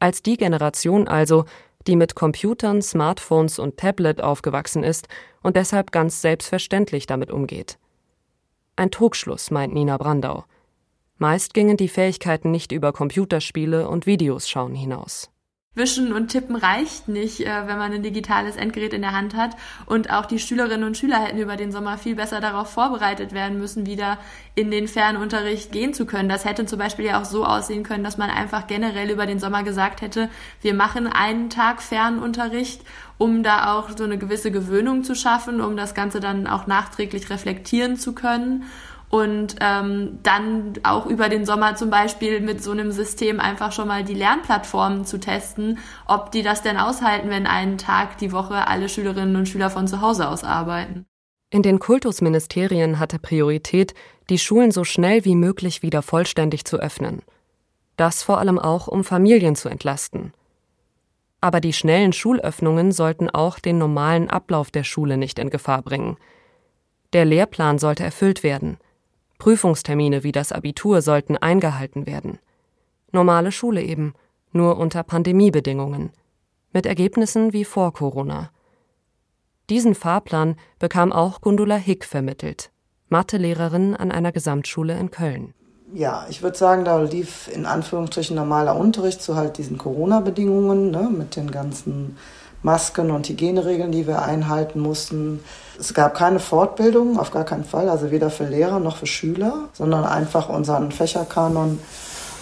als 0.00 0.20
die 0.20 0.36
Generation 0.36 1.06
also, 1.06 1.44
die 1.86 1.94
mit 1.94 2.16
Computern, 2.16 2.82
Smartphones 2.82 3.60
und 3.60 3.76
Tablet 3.76 4.20
aufgewachsen 4.20 4.82
ist 4.82 5.06
und 5.44 5.54
deshalb 5.54 5.92
ganz 5.92 6.20
selbstverständlich 6.20 7.06
damit 7.06 7.30
umgeht. 7.30 7.78
Ein 8.74 8.90
Trugschluss, 8.90 9.52
meint 9.52 9.72
Nina 9.74 9.96
Brandau. 9.96 10.44
Meist 11.18 11.54
gingen 11.54 11.76
die 11.76 11.88
Fähigkeiten 11.88 12.50
nicht 12.50 12.72
über 12.72 12.92
Computerspiele 12.92 13.88
und 13.88 14.06
Videos 14.06 14.48
schauen 14.48 14.74
hinaus. 14.74 15.30
Wischen 15.80 16.12
und 16.12 16.28
Tippen 16.28 16.56
reicht 16.56 17.08
nicht, 17.08 17.40
äh, 17.40 17.66
wenn 17.66 17.78
man 17.78 17.90
ein 17.92 18.02
digitales 18.02 18.56
Endgerät 18.56 18.92
in 18.92 19.00
der 19.00 19.12
Hand 19.12 19.34
hat. 19.34 19.56
Und 19.86 20.10
auch 20.10 20.26
die 20.26 20.38
Schülerinnen 20.38 20.86
und 20.86 20.98
Schüler 20.98 21.24
hätten 21.24 21.38
über 21.38 21.56
den 21.56 21.72
Sommer 21.72 21.96
viel 21.96 22.16
besser 22.16 22.40
darauf 22.40 22.70
vorbereitet 22.70 23.32
werden 23.32 23.58
müssen, 23.58 23.86
wieder 23.86 24.18
in 24.54 24.70
den 24.70 24.88
Fernunterricht 24.88 25.72
gehen 25.72 25.94
zu 25.94 26.04
können. 26.04 26.28
Das 26.28 26.44
hätte 26.44 26.66
zum 26.66 26.78
Beispiel 26.78 27.06
ja 27.06 27.18
auch 27.18 27.24
so 27.24 27.46
aussehen 27.46 27.82
können, 27.82 28.04
dass 28.04 28.18
man 28.18 28.28
einfach 28.28 28.66
generell 28.66 29.10
über 29.10 29.24
den 29.24 29.38
Sommer 29.38 29.62
gesagt 29.62 30.02
hätte, 30.02 30.28
wir 30.60 30.74
machen 30.74 31.06
einen 31.06 31.48
Tag 31.48 31.80
Fernunterricht, 31.80 32.82
um 33.16 33.42
da 33.42 33.74
auch 33.74 33.88
so 33.96 34.04
eine 34.04 34.18
gewisse 34.18 34.50
Gewöhnung 34.50 35.02
zu 35.02 35.14
schaffen, 35.14 35.62
um 35.62 35.78
das 35.78 35.94
Ganze 35.94 36.20
dann 36.20 36.46
auch 36.46 36.66
nachträglich 36.66 37.30
reflektieren 37.30 37.96
zu 37.96 38.14
können 38.14 38.64
und 39.10 39.56
ähm, 39.60 40.20
dann 40.22 40.74
auch 40.84 41.04
über 41.06 41.28
den 41.28 41.44
Sommer 41.44 41.74
zum 41.74 41.90
Beispiel 41.90 42.40
mit 42.40 42.62
so 42.62 42.70
einem 42.70 42.92
System 42.92 43.40
einfach 43.40 43.72
schon 43.72 43.88
mal 43.88 44.04
die 44.04 44.14
Lernplattformen 44.14 45.04
zu 45.04 45.18
testen, 45.18 45.78
ob 46.06 46.30
die 46.30 46.42
das 46.42 46.62
denn 46.62 46.76
aushalten, 46.76 47.28
wenn 47.28 47.46
einen 47.46 47.76
Tag 47.76 48.18
die 48.18 48.30
Woche 48.30 48.68
alle 48.68 48.88
Schülerinnen 48.88 49.34
und 49.34 49.48
Schüler 49.48 49.68
von 49.68 49.88
zu 49.88 50.00
Hause 50.00 50.28
aus 50.28 50.44
arbeiten. 50.44 51.06
In 51.50 51.62
den 51.62 51.80
Kultusministerien 51.80 53.00
hatte 53.00 53.18
Priorität, 53.18 53.94
die 54.30 54.38
Schulen 54.38 54.70
so 54.70 54.84
schnell 54.84 55.24
wie 55.24 55.34
möglich 55.34 55.82
wieder 55.82 56.02
vollständig 56.02 56.64
zu 56.64 56.76
öffnen. 56.76 57.22
Das 57.96 58.22
vor 58.22 58.38
allem 58.38 58.60
auch, 58.60 58.86
um 58.86 59.02
Familien 59.02 59.56
zu 59.56 59.68
entlasten. 59.68 60.32
Aber 61.40 61.60
die 61.60 61.72
schnellen 61.72 62.12
Schulöffnungen 62.12 62.92
sollten 62.92 63.28
auch 63.28 63.58
den 63.58 63.78
normalen 63.78 64.30
Ablauf 64.30 64.70
der 64.70 64.84
Schule 64.84 65.16
nicht 65.16 65.40
in 65.40 65.50
Gefahr 65.50 65.82
bringen. 65.82 66.16
Der 67.12 67.24
Lehrplan 67.24 67.80
sollte 67.80 68.04
erfüllt 68.04 68.44
werden– 68.44 68.78
Prüfungstermine 69.40 70.22
wie 70.22 70.30
das 70.30 70.52
Abitur 70.52 71.02
sollten 71.02 71.36
eingehalten 71.36 72.06
werden. 72.06 72.38
Normale 73.10 73.50
Schule 73.50 73.82
eben, 73.82 74.14
nur 74.52 74.78
unter 74.78 75.02
Pandemiebedingungen, 75.02 76.10
mit 76.72 76.86
Ergebnissen 76.86 77.52
wie 77.52 77.64
vor 77.64 77.92
Corona. 77.92 78.50
Diesen 79.68 79.96
Fahrplan 79.96 80.54
bekam 80.78 81.10
auch 81.10 81.40
Gundula 81.40 81.74
Hick 81.74 82.04
vermittelt, 82.04 82.70
Mathelehrerin 83.08 83.96
an 83.96 84.12
einer 84.12 84.30
Gesamtschule 84.30 84.96
in 84.96 85.10
Köln. 85.10 85.54
Ja, 85.92 86.26
ich 86.28 86.42
würde 86.42 86.56
sagen, 86.56 86.84
da 86.84 87.02
lief 87.02 87.48
in 87.52 87.66
Anführungsstrichen 87.66 88.36
normaler 88.36 88.76
Unterricht 88.76 89.22
zu 89.22 89.34
halt 89.34 89.58
diesen 89.58 89.76
Corona-Bedingungen, 89.76 90.92
ne, 90.92 91.10
mit 91.10 91.34
den 91.34 91.50
ganzen 91.50 92.16
Masken 92.62 93.10
und 93.10 93.28
Hygieneregeln, 93.28 93.92
die 93.92 94.06
wir 94.06 94.22
einhalten 94.22 94.80
mussten. 94.80 95.40
Es 95.78 95.94
gab 95.94 96.14
keine 96.14 96.40
Fortbildung, 96.40 97.18
auf 97.18 97.30
gar 97.30 97.44
keinen 97.44 97.64
Fall, 97.64 97.88
also 97.88 98.10
weder 98.10 98.30
für 98.30 98.44
Lehrer 98.44 98.80
noch 98.80 98.96
für 98.96 99.06
Schüler, 99.06 99.68
sondern 99.72 100.04
einfach 100.04 100.48
unseren 100.48 100.92
Fächerkanon 100.92 101.78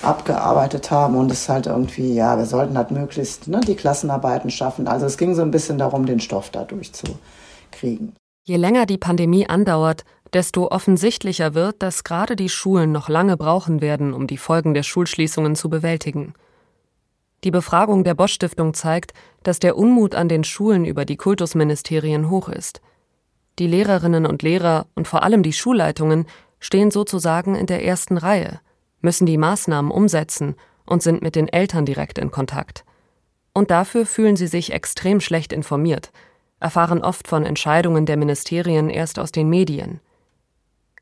abgearbeitet 0.03 0.91
haben 0.91 1.17
und 1.17 1.31
es 1.31 1.49
halt 1.49 1.67
irgendwie, 1.67 2.15
ja, 2.15 2.37
wir 2.37 2.47
sollten 2.47 2.77
halt 2.77 2.91
möglichst 2.91 3.49
ne, 3.49 3.61
die 3.61 3.75
Klassenarbeiten 3.75 4.51
schaffen. 4.51 4.87
Also 4.87 5.07
es 5.07 5.19
ging 5.19 5.35
so 5.35 5.43
ein 5.43 5.51
bisschen 5.51 5.79
darum, 5.79 6.07
den 6.07 6.21
Stoff 6.21 6.51
da 6.51 6.65
durchzukriegen. 6.65 8.15
Je 8.45 8.57
länger 8.57 8.87
die 8.87 8.99
Pandemie 8.99 9.49
andauert, 9.49 10.05
desto 10.33 10.69
offensichtlicher 10.69 11.55
wird, 11.55 11.83
dass 11.83 12.05
gerade 12.05 12.37
die 12.37 12.49
Schulen 12.49 12.93
noch 12.93 13.09
lange 13.09 13.37
brauchen 13.37 13.81
werden, 13.81 14.13
um 14.13 14.27
die 14.27 14.39
Folgen 14.39 14.75
der 14.75 14.83
Schulschließungen 14.83 15.55
zu 15.57 15.69
bewältigen. 15.69 16.35
Die 17.45 17.51
Befragung 17.51 18.03
der 18.03 18.15
Bosch 18.15 18.33
Stiftung 18.33 18.75
zeigt, 18.75 19.13
dass 19.43 19.61
der 19.61 19.77
Unmut 19.77 20.15
an 20.15 20.29
den 20.29 20.45
Schulen 20.45 20.85
über 20.85 21.05
die 21.05 21.17
Kultusministerien 21.17 22.31
hoch 22.31 22.49
ist. 22.49 22.81
Die 23.59 23.67
Lehrerinnen 23.67 24.27
und 24.27 24.43
Lehrer 24.43 24.87
und 24.95 25.07
vor 25.07 25.23
allem 25.23 25.43
die 25.43 25.53
Schulleitungen 25.53 26.27
stehen 26.59 26.91
sozusagen 26.91 27.55
in 27.55 27.67
der 27.67 27.85
ersten 27.85 28.19
Reihe, 28.19 28.61
müssen 29.01 29.27
die 29.27 29.39
Maßnahmen 29.39 29.91
umsetzen 29.91 30.57
und 30.87 31.03
sind 31.03 31.23
mit 31.23 31.37
den 31.37 31.49
Eltern 31.49 31.85
direkt 31.85 32.19
in 32.19 32.31
Kontakt. 32.31 32.85
Und 33.53 33.71
dafür 33.71 34.07
fühlen 34.07 34.37
sie 34.37 34.47
sich 34.47 34.73
extrem 34.73 35.21
schlecht 35.21 35.53
informiert, 35.53 36.11
erfahren 36.61 37.03
oft 37.03 37.29
von 37.29 37.45
Entscheidungen 37.45 38.07
der 38.07 38.17
Ministerien 38.17 38.91
erst 38.91 39.19
aus 39.19 39.31
den 39.31 39.49
Medien. 39.49 40.01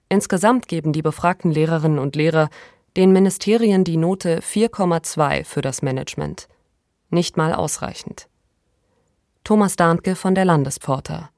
Insgesamt 0.08 0.68
geben 0.68 0.92
die 0.92 1.02
befragten 1.02 1.50
Lehrerinnen 1.50 1.98
und 1.98 2.14
Lehrer 2.14 2.48
den 2.96 3.12
Ministerien 3.12 3.84
die 3.84 3.98
Note 3.98 4.40
4,2 4.40 5.44
für 5.44 5.60
das 5.60 5.82
Management. 5.82 6.48
Nicht 7.10 7.36
mal 7.36 7.52
ausreichend. 7.52 8.28
Thomas 9.44 9.76
Dahnke 9.76 10.16
von 10.16 10.34
der 10.34 10.46
Landespforta. 10.46 11.30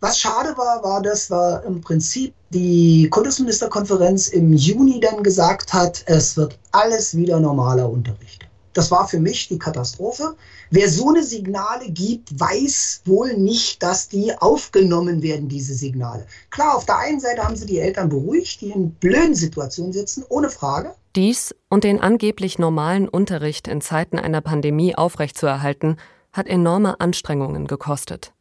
Was 0.00 0.20
schade 0.20 0.56
war, 0.58 0.84
war, 0.84 1.02
dass 1.02 1.30
wir 1.30 1.64
im 1.66 1.80
Prinzip 1.80 2.34
die 2.50 3.08
Kultusministerkonferenz 3.10 4.28
im 4.28 4.52
Juni 4.52 5.00
dann 5.00 5.22
gesagt 5.22 5.72
hat, 5.72 6.04
es 6.06 6.36
wird 6.36 6.58
alles 6.72 7.16
wieder 7.16 7.40
normaler 7.40 7.90
Unterricht. 7.90 8.45
Das 8.76 8.90
war 8.90 9.08
für 9.08 9.18
mich 9.18 9.48
die 9.48 9.58
Katastrophe. 9.58 10.36
Wer 10.70 10.90
so 10.90 11.08
eine 11.08 11.22
Signale 11.22 11.90
gibt, 11.90 12.38
weiß 12.38 13.00
wohl 13.06 13.34
nicht, 13.34 13.82
dass 13.82 14.10
die 14.10 14.36
aufgenommen 14.36 15.22
werden, 15.22 15.48
diese 15.48 15.72
Signale. 15.72 16.26
Klar, 16.50 16.76
auf 16.76 16.84
der 16.84 16.98
einen 16.98 17.18
Seite 17.18 17.42
haben 17.42 17.56
sie 17.56 17.64
die 17.64 17.78
Eltern 17.78 18.10
beruhigt, 18.10 18.60
die 18.60 18.72
in 18.72 18.90
blöden 18.90 19.34
Situationen 19.34 19.94
sitzen, 19.94 20.24
ohne 20.28 20.50
Frage. 20.50 20.94
Dies 21.14 21.54
und 21.70 21.84
den 21.84 22.00
angeblich 22.00 22.58
normalen 22.58 23.08
Unterricht 23.08 23.66
in 23.66 23.80
Zeiten 23.80 24.18
einer 24.18 24.42
Pandemie 24.42 24.94
aufrechtzuerhalten, 24.94 25.96
hat 26.34 26.46
enorme 26.46 27.00
Anstrengungen 27.00 27.66
gekostet. 27.66 28.34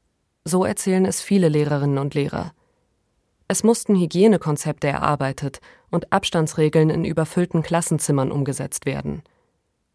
So 0.43 0.65
erzählen 0.65 1.05
es 1.05 1.21
viele 1.21 1.47
Lehrerinnen 1.47 1.97
und 1.97 2.13
Lehrer. 2.13 2.51
Es 3.47 3.63
mussten 3.63 3.95
Hygienekonzepte 3.95 4.87
erarbeitet 4.87 5.61
und 5.91 6.11
Abstandsregeln 6.11 6.89
in 6.89 7.05
überfüllten 7.05 7.63
Klassenzimmern 7.63 8.33
umgesetzt 8.33 8.85
werden. 8.85 9.23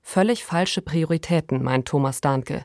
Völlig 0.03 0.45
falsche 0.45 0.83
Prioritäten, 0.83 1.63
meint 1.63 1.87
Thomas 1.87 2.21
Dahnke. 2.21 2.65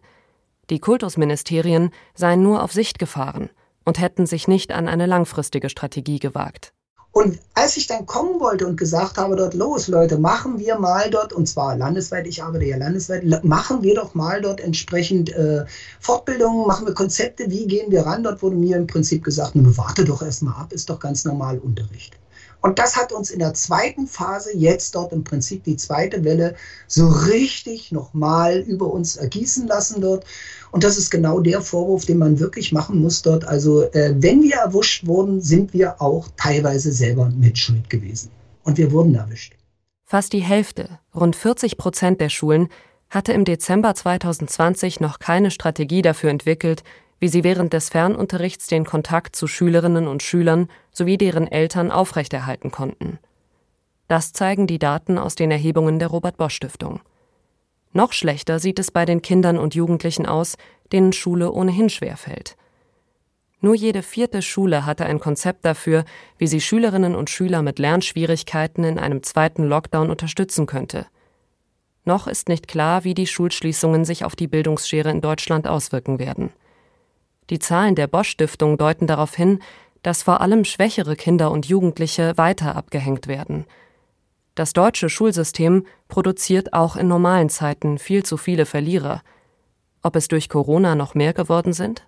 Die 0.69 0.79
Kultusministerien 0.79 1.91
seien 2.15 2.41
nur 2.41 2.63
auf 2.63 2.71
Sicht 2.71 2.97
gefahren 2.97 3.49
und 3.83 3.99
hätten 3.99 4.25
sich 4.25 4.47
nicht 4.47 4.71
an 4.71 4.87
eine 4.87 5.05
langfristige 5.05 5.69
Strategie 5.69 6.19
gewagt. 6.19 6.73
Und 7.11 7.39
als 7.53 7.77
ich 7.77 7.87
dann 7.87 8.05
kommen 8.05 8.41
wollte 8.41 8.67
und 8.67 8.75
gesagt 8.75 9.17
habe, 9.17 9.37
dort 9.37 9.53
los, 9.53 9.87
Leute, 9.87 10.17
machen 10.17 10.59
wir 10.59 10.77
mal 10.77 11.09
dort, 11.09 11.31
und 11.31 11.47
zwar 11.47 11.77
landesweit, 11.77 12.27
ich 12.27 12.43
arbeite 12.43 12.65
ja 12.65 12.75
landesweit, 12.75 13.45
machen 13.45 13.83
wir 13.83 13.95
doch 13.95 14.15
mal 14.15 14.41
dort 14.41 14.59
entsprechend 14.59 15.31
äh, 15.31 15.63
Fortbildungen, 16.01 16.67
machen 16.67 16.85
wir 16.85 16.93
Konzepte, 16.93 17.49
wie 17.49 17.67
gehen 17.67 17.89
wir 17.89 18.05
ran? 18.05 18.23
Dort 18.23 18.41
wurde 18.41 18.57
mir 18.57 18.75
im 18.75 18.85
Prinzip 18.85 19.23
gesagt, 19.23 19.55
nun 19.55 19.77
warte 19.77 20.03
doch 20.03 20.21
erstmal 20.21 20.59
ab, 20.59 20.73
ist 20.73 20.89
doch 20.89 20.99
ganz 20.99 21.23
normal 21.23 21.57
Unterricht. 21.59 22.17
Und 22.65 22.79
das 22.79 22.95
hat 22.97 23.11
uns 23.11 23.29
in 23.29 23.37
der 23.37 23.53
zweiten 23.53 24.07
Phase, 24.07 24.49
jetzt 24.57 24.95
dort 24.95 25.13
im 25.13 25.23
Prinzip 25.23 25.63
die 25.65 25.77
zweite 25.77 26.23
Welle, 26.23 26.55
so 26.87 27.07
richtig 27.07 27.91
nochmal 27.91 28.57
über 28.57 28.91
uns 28.91 29.17
ergießen 29.17 29.67
lassen 29.67 30.01
dort. 30.01 30.25
Und 30.71 30.83
das 30.83 30.97
ist 30.97 31.11
genau 31.11 31.41
der 31.41 31.61
Vorwurf, 31.61 32.07
den 32.07 32.17
man 32.17 32.39
wirklich 32.39 32.71
machen 32.71 33.03
muss 33.03 33.21
dort. 33.21 33.47
Also 33.47 33.83
äh, 33.91 34.15
wenn 34.17 34.41
wir 34.41 34.55
erwischt 34.55 35.05
wurden, 35.05 35.41
sind 35.41 35.73
wir 35.73 36.01
auch 36.01 36.27
teilweise 36.37 36.91
selber 36.91 37.29
mit 37.29 37.59
Schuld 37.59 37.87
gewesen. 37.87 38.31
Und 38.63 38.79
wir 38.79 38.91
wurden 38.91 39.13
erwischt. 39.13 39.53
Fast 40.03 40.33
die 40.33 40.41
Hälfte, 40.41 40.97
rund 41.13 41.35
40 41.35 41.77
Prozent 41.77 42.19
der 42.19 42.29
Schulen, 42.29 42.69
hatte 43.11 43.31
im 43.31 43.45
Dezember 43.45 43.93
2020 43.93 44.99
noch 45.01 45.19
keine 45.19 45.51
Strategie 45.51 46.01
dafür 46.01 46.31
entwickelt, 46.31 46.83
wie 47.19 47.27
sie 47.27 47.43
während 47.43 47.73
des 47.73 47.89
Fernunterrichts 47.89 48.67
den 48.67 48.85
Kontakt 48.85 49.35
zu 49.35 49.47
Schülerinnen 49.47 50.07
und 50.07 50.23
Schülern 50.23 50.69
sowie 50.91 51.17
deren 51.17 51.47
Eltern 51.47 51.91
aufrechterhalten 51.91 52.71
konnten. 52.71 53.19
Das 54.07 54.33
zeigen 54.33 54.67
die 54.67 54.79
Daten 54.79 55.17
aus 55.17 55.35
den 55.35 55.51
Erhebungen 55.51 55.99
der 55.99 56.09
Robert 56.09 56.37
Bosch 56.37 56.55
Stiftung. 56.55 56.99
Noch 57.93 58.13
schlechter 58.13 58.59
sieht 58.59 58.77
es 58.77 58.91
bei 58.91 59.05
den 59.05 59.21
Kindern 59.21 59.57
und 59.57 59.73
Jugendlichen 59.73 60.25
aus, 60.25 60.57
denen 60.91 61.13
Schule 61.13 61.51
ohnehin 61.51 61.89
schwerfällt. 61.89 62.57
Nur 63.61 63.73
jede 63.73 64.03
vierte 64.03 64.41
Schule 64.41 64.85
hatte 64.85 65.05
ein 65.05 65.19
Konzept 65.19 65.65
dafür, 65.65 66.05
wie 66.37 66.45
sie 66.45 66.61
Schülerinnen 66.61 67.15
und 67.15 67.29
Schüler 67.29 67.61
mit 67.61 67.79
Lernschwierigkeiten 67.79 68.83
in 68.83 68.99
einem 68.99 69.23
zweiten 69.23 69.63
Lockdown 69.63 70.11
unterstützen 70.11 70.67
könnte. 70.67 71.07
Noch 72.03 72.27
ist 72.27 72.49
nicht 72.49 72.67
klar, 72.67 73.03
wie 73.03 73.15
die 73.15 73.25
Schulschließungen 73.25 74.05
sich 74.05 74.23
auf 74.23 74.35
die 74.35 74.47
Bildungsschere 74.47 75.09
in 75.09 75.21
Deutschland 75.21 75.67
auswirken 75.67 76.19
werden. 76.19 76.51
Die 77.49 77.59
Zahlen 77.59 77.95
der 77.95 78.07
Bosch 78.07 78.29
Stiftung 78.29 78.77
deuten 78.77 79.07
darauf 79.07 79.35
hin, 79.35 79.59
dass 80.01 80.23
vor 80.23 80.41
allem 80.41 80.65
schwächere 80.65 81.15
Kinder 81.15 81.51
und 81.51 81.65
Jugendliche 81.65 82.37
weiter 82.37 82.75
abgehängt 82.75 83.27
werden. 83.27 83.65
Das 84.55 84.73
deutsche 84.73 85.09
Schulsystem 85.09 85.85
produziert 86.07 86.73
auch 86.73 86.95
in 86.95 87.07
normalen 87.07 87.49
Zeiten 87.49 87.97
viel 87.97 88.23
zu 88.23 88.37
viele 88.37 88.65
Verlierer. 88.65 89.21
Ob 90.01 90.15
es 90.15 90.27
durch 90.27 90.47
Corona 90.47 90.95
noch 90.95 91.13
mehr 91.13 91.33
geworden 91.33 91.73
sind? 91.73 92.07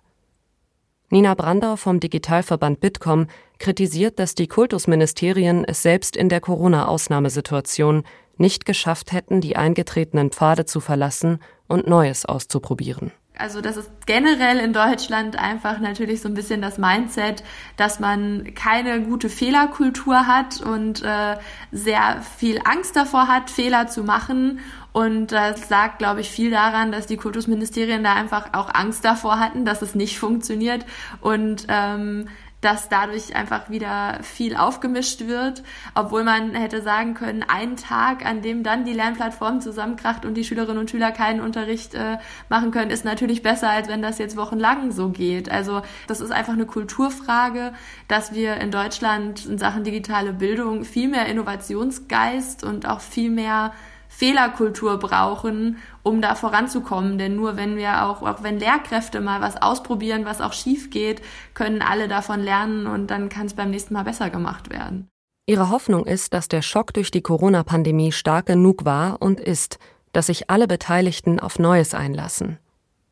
Nina 1.10 1.34
Brandau 1.34 1.76
vom 1.76 2.00
Digitalverband 2.00 2.80
Bitkom 2.80 3.26
kritisiert, 3.58 4.18
dass 4.18 4.34
die 4.34 4.46
Kultusministerien 4.46 5.64
es 5.64 5.82
selbst 5.82 6.16
in 6.16 6.28
der 6.28 6.40
Corona-Ausnahmesituation 6.40 8.04
nicht 8.36 8.64
geschafft 8.64 9.12
hätten, 9.12 9.40
die 9.40 9.56
eingetretenen 9.56 10.30
Pfade 10.30 10.64
zu 10.64 10.80
verlassen 10.80 11.40
und 11.66 11.86
Neues 11.86 12.24
auszuprobieren. 12.24 13.10
Also 13.38 13.60
das 13.60 13.76
ist 13.76 13.90
generell 14.06 14.58
in 14.58 14.72
Deutschland 14.72 15.38
einfach 15.38 15.78
natürlich 15.78 16.20
so 16.20 16.28
ein 16.28 16.34
bisschen 16.34 16.60
das 16.60 16.76
Mindset, 16.76 17.44
dass 17.76 18.00
man 18.00 18.52
keine 18.54 19.00
gute 19.00 19.28
Fehlerkultur 19.28 20.26
hat 20.26 20.60
und 20.60 21.02
äh, 21.02 21.36
sehr 21.70 22.20
viel 22.36 22.60
Angst 22.64 22.96
davor 22.96 23.28
hat, 23.28 23.48
Fehler 23.50 23.86
zu 23.86 24.02
machen. 24.02 24.58
Und 24.92 25.32
das 25.32 25.68
sagt, 25.68 25.98
glaube 25.98 26.20
ich, 26.20 26.30
viel 26.30 26.50
daran, 26.50 26.90
dass 26.90 27.06
die 27.06 27.16
Kultusministerien 27.16 28.02
da 28.02 28.14
einfach 28.14 28.54
auch 28.54 28.74
Angst 28.74 29.04
davor 29.04 29.38
hatten, 29.38 29.64
dass 29.64 29.82
es 29.82 29.94
nicht 29.94 30.18
funktioniert 30.18 30.84
und 31.20 31.66
ähm, 31.68 32.28
dass 32.60 32.88
dadurch 32.88 33.36
einfach 33.36 33.70
wieder 33.70 34.18
viel 34.22 34.56
aufgemischt 34.56 35.26
wird, 35.26 35.62
obwohl 35.94 36.24
man 36.24 36.54
hätte 36.54 36.82
sagen 36.82 37.14
können, 37.14 37.44
ein 37.46 37.76
Tag, 37.76 38.26
an 38.26 38.42
dem 38.42 38.62
dann 38.64 38.84
die 38.84 38.92
Lernplattform 38.92 39.60
zusammenkracht 39.60 40.24
und 40.24 40.34
die 40.34 40.44
Schülerinnen 40.44 40.78
und 40.78 40.90
Schüler 40.90 41.12
keinen 41.12 41.40
Unterricht 41.40 41.94
äh, 41.94 42.18
machen 42.48 42.70
können, 42.70 42.90
ist 42.90 43.04
natürlich 43.04 43.42
besser, 43.42 43.70
als 43.70 43.88
wenn 43.88 44.02
das 44.02 44.18
jetzt 44.18 44.36
wochenlang 44.36 44.90
so 44.90 45.10
geht. 45.10 45.50
Also 45.50 45.82
das 46.08 46.20
ist 46.20 46.32
einfach 46.32 46.54
eine 46.54 46.66
Kulturfrage, 46.66 47.72
dass 48.08 48.32
wir 48.32 48.56
in 48.56 48.70
Deutschland 48.70 49.46
in 49.46 49.58
Sachen 49.58 49.84
digitale 49.84 50.32
Bildung 50.32 50.84
viel 50.84 51.08
mehr 51.08 51.26
Innovationsgeist 51.26 52.64
und 52.64 52.86
auch 52.86 53.00
viel 53.00 53.30
mehr 53.30 53.72
Fehlerkultur 54.18 54.98
brauchen, 54.98 55.76
um 56.02 56.20
da 56.20 56.34
voranzukommen. 56.34 57.18
Denn 57.18 57.36
nur 57.36 57.56
wenn 57.56 57.76
wir 57.76 58.04
auch, 58.04 58.22
auch 58.22 58.42
wenn 58.42 58.58
Lehrkräfte 58.58 59.20
mal 59.20 59.40
was 59.40 59.56
ausprobieren, 59.62 60.24
was 60.24 60.40
auch 60.40 60.54
schief 60.54 60.90
geht, 60.90 61.22
können 61.54 61.82
alle 61.82 62.08
davon 62.08 62.40
lernen 62.40 62.88
und 62.88 63.12
dann 63.12 63.28
kann 63.28 63.46
es 63.46 63.54
beim 63.54 63.70
nächsten 63.70 63.94
Mal 63.94 64.02
besser 64.02 64.28
gemacht 64.28 64.70
werden. 64.70 65.08
Ihre 65.46 65.70
Hoffnung 65.70 66.04
ist, 66.04 66.34
dass 66.34 66.48
der 66.48 66.62
Schock 66.62 66.92
durch 66.94 67.12
die 67.12 67.22
Corona-Pandemie 67.22 68.10
stark 68.10 68.46
genug 68.46 68.84
war 68.84 69.22
und 69.22 69.38
ist, 69.38 69.78
dass 70.12 70.26
sich 70.26 70.50
alle 70.50 70.66
Beteiligten 70.66 71.38
auf 71.38 71.60
Neues 71.60 71.94
einlassen. 71.94 72.58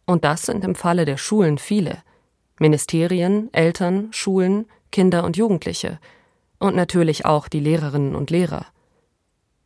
Und 0.07 0.25
das 0.25 0.43
sind 0.43 0.65
im 0.65 0.75
Falle 0.75 1.05
der 1.05 1.19
Schulen 1.19 1.59
viele. 1.59 1.99
Ministerien, 2.59 3.49
Eltern, 3.55 4.09
Schulen, 4.11 4.67
Kinder 4.91 5.23
und 5.23 5.37
Jugendliche. 5.37 6.01
Und 6.59 6.75
natürlich 6.75 7.25
auch 7.25 7.47
die 7.47 7.61
Lehrerinnen 7.61 8.17
und 8.17 8.31
Lehrer. 8.31 8.67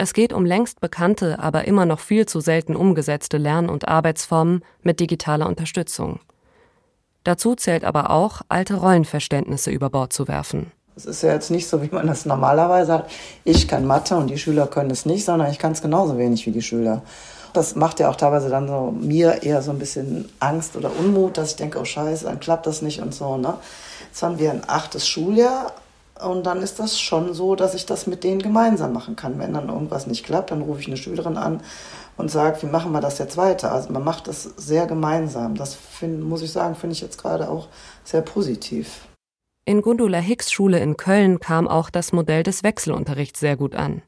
Es 0.03 0.15
geht 0.15 0.33
um 0.33 0.47
längst 0.47 0.81
bekannte, 0.81 1.41
aber 1.41 1.67
immer 1.67 1.85
noch 1.85 2.01
viel 2.01 2.25
zu 2.25 2.41
selten 2.41 2.75
umgesetzte 2.75 3.37
Lern- 3.37 3.69
und 3.69 3.87
Arbeitsformen 3.87 4.65
mit 4.83 4.99
digitaler 4.99 5.47
Unterstützung. 5.47 6.21
Dazu 7.23 7.55
zählt 7.55 7.85
aber 7.85 8.09
auch, 8.09 8.41
alte 8.49 8.77
Rollenverständnisse 8.77 9.71
über 9.71 9.91
Bord 9.91 10.15
zu 10.15 10.27
werfen. 10.27 10.73
Es 10.97 11.05
ist 11.05 11.23
ja 11.23 11.35
jetzt 11.35 11.51
nicht 11.51 11.69
so, 11.69 11.83
wie 11.83 11.91
man 11.93 12.07
das 12.07 12.25
normalerweise 12.25 12.95
hat. 12.95 13.11
Ich 13.45 13.69
kann 13.69 13.87
Mathe 13.87 14.17
und 14.17 14.31
die 14.31 14.39
Schüler 14.39 14.67
können 14.69 14.91
es 14.91 15.05
nicht, 15.05 15.27
sondern 15.27 15.51
ich 15.51 15.59
kann 15.59 15.73
es 15.73 15.83
genauso 15.83 16.17
wenig 16.17 16.47
wie 16.47 16.53
die 16.53 16.63
Schüler. 16.63 17.03
Das 17.53 17.77
macht 17.77 18.01
ja 18.01 18.09
auch 18.09 18.17
teilweise 18.17 18.49
dann 18.49 18.69
so 18.69 18.95
mir 18.99 19.43
eher 19.43 19.61
so 19.61 19.71
ein 19.71 19.79
bisschen 19.79 20.31
Angst 20.39 20.77
oder 20.77 20.91
Unmut, 20.99 21.37
dass 21.37 21.51
ich 21.51 21.57
denke, 21.57 21.79
oh 21.79 21.85
Scheiße, 21.85 22.25
dann 22.25 22.41
klappt 22.41 22.67
das 22.67 22.81
nicht 22.81 23.03
und 23.03 23.13
so. 23.13 23.37
Ne? 23.37 23.53
Jetzt 24.07 24.23
haben 24.23 24.39
wir 24.39 24.51
ein 24.51 24.63
achtes 24.67 25.07
Schuljahr 25.07 25.75
und 26.25 26.45
dann 26.45 26.63
ist 26.63 26.79
das 26.79 27.01
schon 27.01 27.35
so, 27.35 27.55
dass 27.55 27.75
ich 27.75 27.87
das 27.87 28.07
mit 28.07 28.25
denen 28.25 28.41
gemeinsam 28.41 28.93
machen 28.93 29.17
kann. 29.17 29.39
Wenn 29.39 29.55
dann 29.55 29.69
irgendwas 29.69 30.07
nicht 30.07 30.25
klappt, 30.25 30.51
dann 30.51 30.63
rufe 30.63 30.81
ich 30.81 30.87
eine 30.87 30.97
Schülerin 30.97 31.37
an 31.37 31.61
und 32.17 32.31
sage, 32.31 32.63
wie 32.63 32.67
machen 32.67 32.93
wir 32.93 33.01
das 33.01 33.19
jetzt 33.19 33.37
weiter? 33.37 33.73
Also 33.73 33.93
man 33.93 34.05
macht 34.05 34.29
das 34.29 34.43
sehr 34.43 34.87
gemeinsam. 34.87 35.55
Das 35.55 35.75
find, 35.75 36.23
muss 36.23 36.43
ich 36.43 36.53
sagen, 36.53 36.75
finde 36.75 36.95
ich 36.95 37.01
jetzt 37.01 37.21
gerade 37.21 37.49
auch 37.49 37.69
sehr 38.05 38.23
positiv. 38.23 39.07
In 39.65 39.83
Gundula 39.83 40.19
Hicks 40.19 40.51
Schule 40.51 40.81
in 40.81 40.97
Köln 40.97 41.39
kam 41.39 41.69
auch 41.69 41.91
das 41.91 42.13
Modell 42.13 42.43
des 42.43 42.63
Wechselunterrichts 42.63 43.41
sehr 43.41 43.57
gut 43.57 43.75
an. 43.75 44.03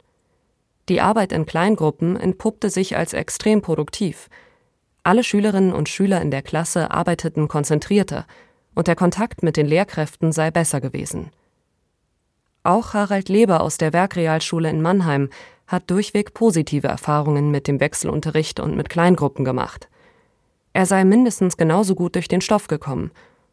Die 0.88 1.00
Arbeit 1.00 1.32
in 1.32 1.46
Kleingruppen 1.46 2.16
entpuppte 2.16 2.68
sich 2.68 2.96
als 2.96 3.12
extrem 3.12 3.62
produktiv, 3.62 4.28
Alle 5.04 5.24
Schülerinnen 5.24 5.72
und 5.72 5.88
Schüler 5.88 6.20
in 6.20 6.30
der 6.30 6.42
Klasse 6.42 6.92
arbeiteten 6.92 7.48
konzentrierter 7.48 8.24
und 8.74 8.86
der 8.86 8.94
Kontakt 8.96 9.42
mit 9.42 9.56
den 9.56 9.66
Lehrkräften 9.66 10.32
sei 10.32 10.50
besser 10.50 10.80
gewesen. 10.80 11.30
Auch 12.62 12.94
Harald 12.94 13.28
Leber 13.28 13.60
aus 13.60 13.78
der 13.78 13.92
Werkrealschule 13.92 14.70
in 14.70 14.82
Mannheim 14.82 15.30
hat 15.66 15.90
durchweg 15.90 16.34
positive 16.34 16.86
Erfahrungen 16.86 17.50
mit 17.50 17.66
dem 17.66 17.80
Wechselunterricht 17.80 18.60
und 18.60 18.76
mit 18.76 18.88
Kleingruppen 18.88 19.44
gemacht. 19.44 19.88
Er 20.72 20.86
sei 20.86 21.04
mindestens 21.04 21.56
genauso 21.56 21.94
gut 21.94 22.14
durch 22.14 22.28
den 22.28 22.40
Stoff 22.40 22.68
gekommen 22.68 23.10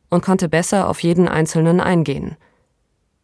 und 0.09 0.23
konnte 0.23 0.49
besser 0.49 0.87
auf 0.87 1.01
jeden 1.01 1.27
Einzelnen 1.27 1.79
eingehen. 1.79 2.37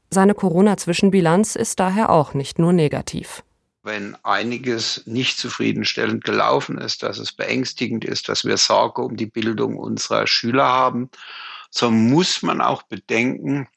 Seine 0.09 0.33
Corona-Zwischenbilanz 0.33 1.55
ist 1.55 1.79
daher 1.79 2.09
auch 2.09 2.33
nicht 2.33 2.59
nur 2.59 2.73
negativ 2.73 3.43
wenn 3.85 4.17
einiges 4.23 5.03
nicht 5.05 5.37
zufriedenstellend 5.37 6.23
gelaufen 6.23 6.79
ist, 6.79 7.03
dass 7.03 7.19
es 7.19 7.31
beängstigend 7.31 8.03
ist, 8.03 8.27
dass 8.27 8.43
wir 8.43 8.57
Sorge 8.57 9.03
um 9.03 9.15
die 9.15 9.27
Bildung 9.27 9.77
unserer 9.77 10.25
Schüler 10.25 10.65
haben, 10.65 11.09
so 11.69 11.91
muss 11.91 12.41
man 12.41 12.61
auch 12.61 12.81
bedenken, 12.83 13.67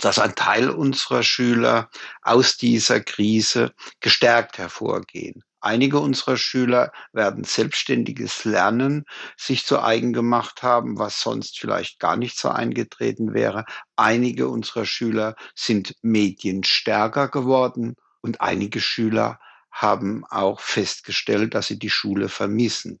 dass 0.00 0.18
ein 0.18 0.34
Teil 0.34 0.70
unserer 0.70 1.22
Schüler 1.22 1.90
aus 2.22 2.56
dieser 2.56 3.00
Krise 3.00 3.72
gestärkt 4.00 4.58
hervorgehen. 4.58 5.42
Einige 5.62 5.98
unserer 5.98 6.38
Schüler 6.38 6.90
werden 7.12 7.44
selbstständiges 7.44 8.44
Lernen 8.46 9.04
sich 9.36 9.66
zu 9.66 9.82
eigen 9.82 10.14
gemacht 10.14 10.62
haben, 10.62 10.98
was 10.98 11.20
sonst 11.20 11.58
vielleicht 11.60 11.98
gar 11.98 12.16
nicht 12.16 12.38
so 12.38 12.48
eingetreten 12.48 13.34
wäre. 13.34 13.66
Einige 13.94 14.48
unserer 14.48 14.86
Schüler 14.86 15.36
sind 15.54 15.94
medienstärker 16.00 17.28
geworden 17.28 17.94
und 18.22 18.40
einige 18.40 18.80
Schüler 18.80 19.38
haben 19.70 20.24
auch 20.30 20.60
festgestellt, 20.60 21.54
dass 21.54 21.66
sie 21.66 21.78
die 21.78 21.90
Schule 21.90 22.30
vermissen. 22.30 22.98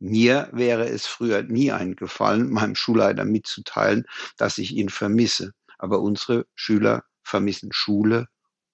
Mir 0.00 0.48
wäre 0.52 0.88
es 0.88 1.06
früher 1.06 1.42
nie 1.42 1.70
eingefallen, 1.72 2.50
meinem 2.50 2.74
Schulleiter 2.74 3.24
mitzuteilen, 3.24 4.04
dass 4.36 4.58
ich 4.58 4.72
ihn 4.72 4.88
vermisse. 4.88 5.52
Aber 5.82 6.00
unsere 6.00 6.46
Schüler 6.54 7.02
vermissen 7.24 7.70
Schule 7.72 8.28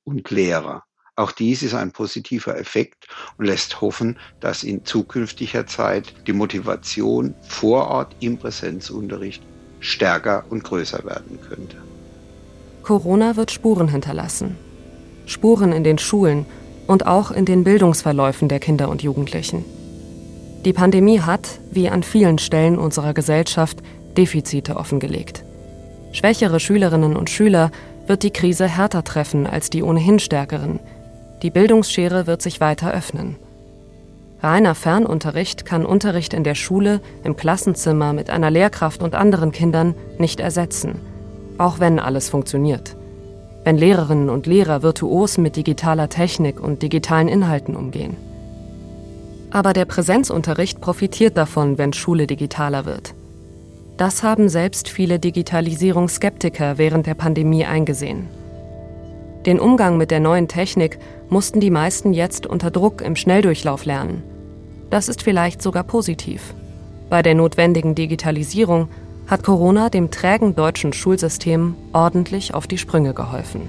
und 0.05 0.31
Lehrer. 0.31 0.85
Auch 1.16 1.33
dies 1.33 1.62
ist 1.62 1.75
ein 1.75 1.90
positiver 1.90 2.57
Effekt 2.57 3.09
und 3.38 3.47
lässt 3.47 3.81
hoffen, 3.81 4.18
dass 4.40 4.62
in 4.62 4.85
zukünftiger 4.85 5.66
Zeit 5.66 6.14
die 6.27 6.33
Motivation 6.33 7.35
vor 7.42 7.88
Ort 7.88 8.14
im 8.21 8.38
Präsenzunterricht 8.38 9.42
stärker 9.81 10.44
und 10.51 10.62
größer 10.62 11.03
werden 11.05 11.40
könnte. 11.49 11.79
Corona 12.85 13.37
wird 13.37 13.51
Spuren 13.51 13.88
hinterlassen. 13.88 14.57
Spuren 15.27 15.73
in 15.73 15.85
den 15.85 15.99
Schulen 15.99 16.47
und 16.87 17.07
auch 17.07 17.31
in 17.31 17.47
den 17.47 17.64
Bildungsverläufen 17.64 18.49
der 18.49 18.61
Kinder 18.61 18.88
und 18.88 19.03
Jugendlichen. 19.03 19.64
Die 20.64 20.73
Pandemie 20.73 21.21
hat, 21.21 21.59
wie 21.71 21.88
an 21.88 22.03
vielen 22.03 22.38
Stellen 22.38 22.79
unserer 22.79 23.14
Gesellschaft, 23.14 23.79
Defizite 24.16 24.77
offengelegt. 24.77 25.44
Schwächere 26.12 26.61
Schülerinnen 26.61 27.16
und 27.16 27.31
Schüler 27.31 27.71
wird 28.07 28.23
die 28.23 28.31
Krise 28.31 28.66
härter 28.66 29.05
treffen 29.05 29.47
als 29.47 29.71
die 29.71 29.83
ohnehin 29.83 30.18
stärkeren. 30.18 30.81
Die 31.42 31.51
Bildungsschere 31.51 32.27
wird 32.27 32.42
sich 32.42 32.61
weiter 32.61 32.92
öffnen. 32.92 33.37
Reiner 34.42 34.75
Fernunterricht 34.75 35.64
kann 35.64 35.85
Unterricht 35.85 36.33
in 36.33 36.44
der 36.44 36.55
Schule, 36.55 37.01
im 37.25 37.37
Klassenzimmer 37.37 38.12
mit 38.12 38.31
einer 38.31 38.51
Lehrkraft 38.51 39.03
und 39.03 39.14
anderen 39.14 39.53
Kindern 39.53 39.94
nicht 40.18 40.40
ersetzen, 40.40 41.01
auch 41.59 41.81
wenn 41.81 41.99
alles 41.99 42.29
funktioniert 42.29 42.97
wenn 43.68 43.77
Lehrerinnen 43.77 44.31
und 44.31 44.47
Lehrer 44.47 44.83
virtuos 44.83 45.37
mit 45.37 45.57
digitaler 45.57 46.09
Technik 46.09 46.59
und 46.59 46.81
digitalen 46.81 47.29
Inhalten 47.29 47.77
umgehen. 47.77 48.16
Aber 49.51 49.75
der 49.75 49.85
Präsenzunterricht 49.85 50.81
profitiert 50.81 51.37
davon, 51.37 51.77
wenn 51.77 51.92
Schule 51.92 52.27
digitaler 52.27 52.87
wird. 52.87 53.12
Das 53.98 54.22
haben 54.22 54.48
selbst 54.48 54.88
viele 54.88 55.18
Digitalisierungsskeptiker 55.18 56.78
während 56.78 57.08
der 57.08 57.14
Pandemie 57.14 57.64
eingesehen. 57.64 58.28
Den 59.44 59.58
Umgang 59.58 59.96
mit 59.96 60.12
der 60.12 60.20
neuen 60.20 60.46
Technik 60.46 61.00
mussten 61.28 61.58
die 61.58 61.72
meisten 61.72 62.12
jetzt 62.12 62.46
unter 62.46 62.70
Druck 62.70 63.02
im 63.02 63.16
Schnelldurchlauf 63.16 63.84
lernen. 63.84 64.22
Das 64.88 65.08
ist 65.08 65.22
vielleicht 65.22 65.61
sogar 65.61 65.82
positiv. 65.82 66.54
Bei 67.11 67.22
der 67.22 67.34
notwendigen 67.34 67.96
Digitalisierung 67.96 68.88
hat 69.26 69.42
Corona 69.42 69.90
dem 69.90 70.12
trägen 70.12 70.54
deutschen 70.54 70.92
Schulsystem 70.92 71.74
ordentlich 71.92 72.54
auf 72.54 72.68
die 72.68 72.78
Sprünge 72.78 73.14
geholfen. 73.14 73.68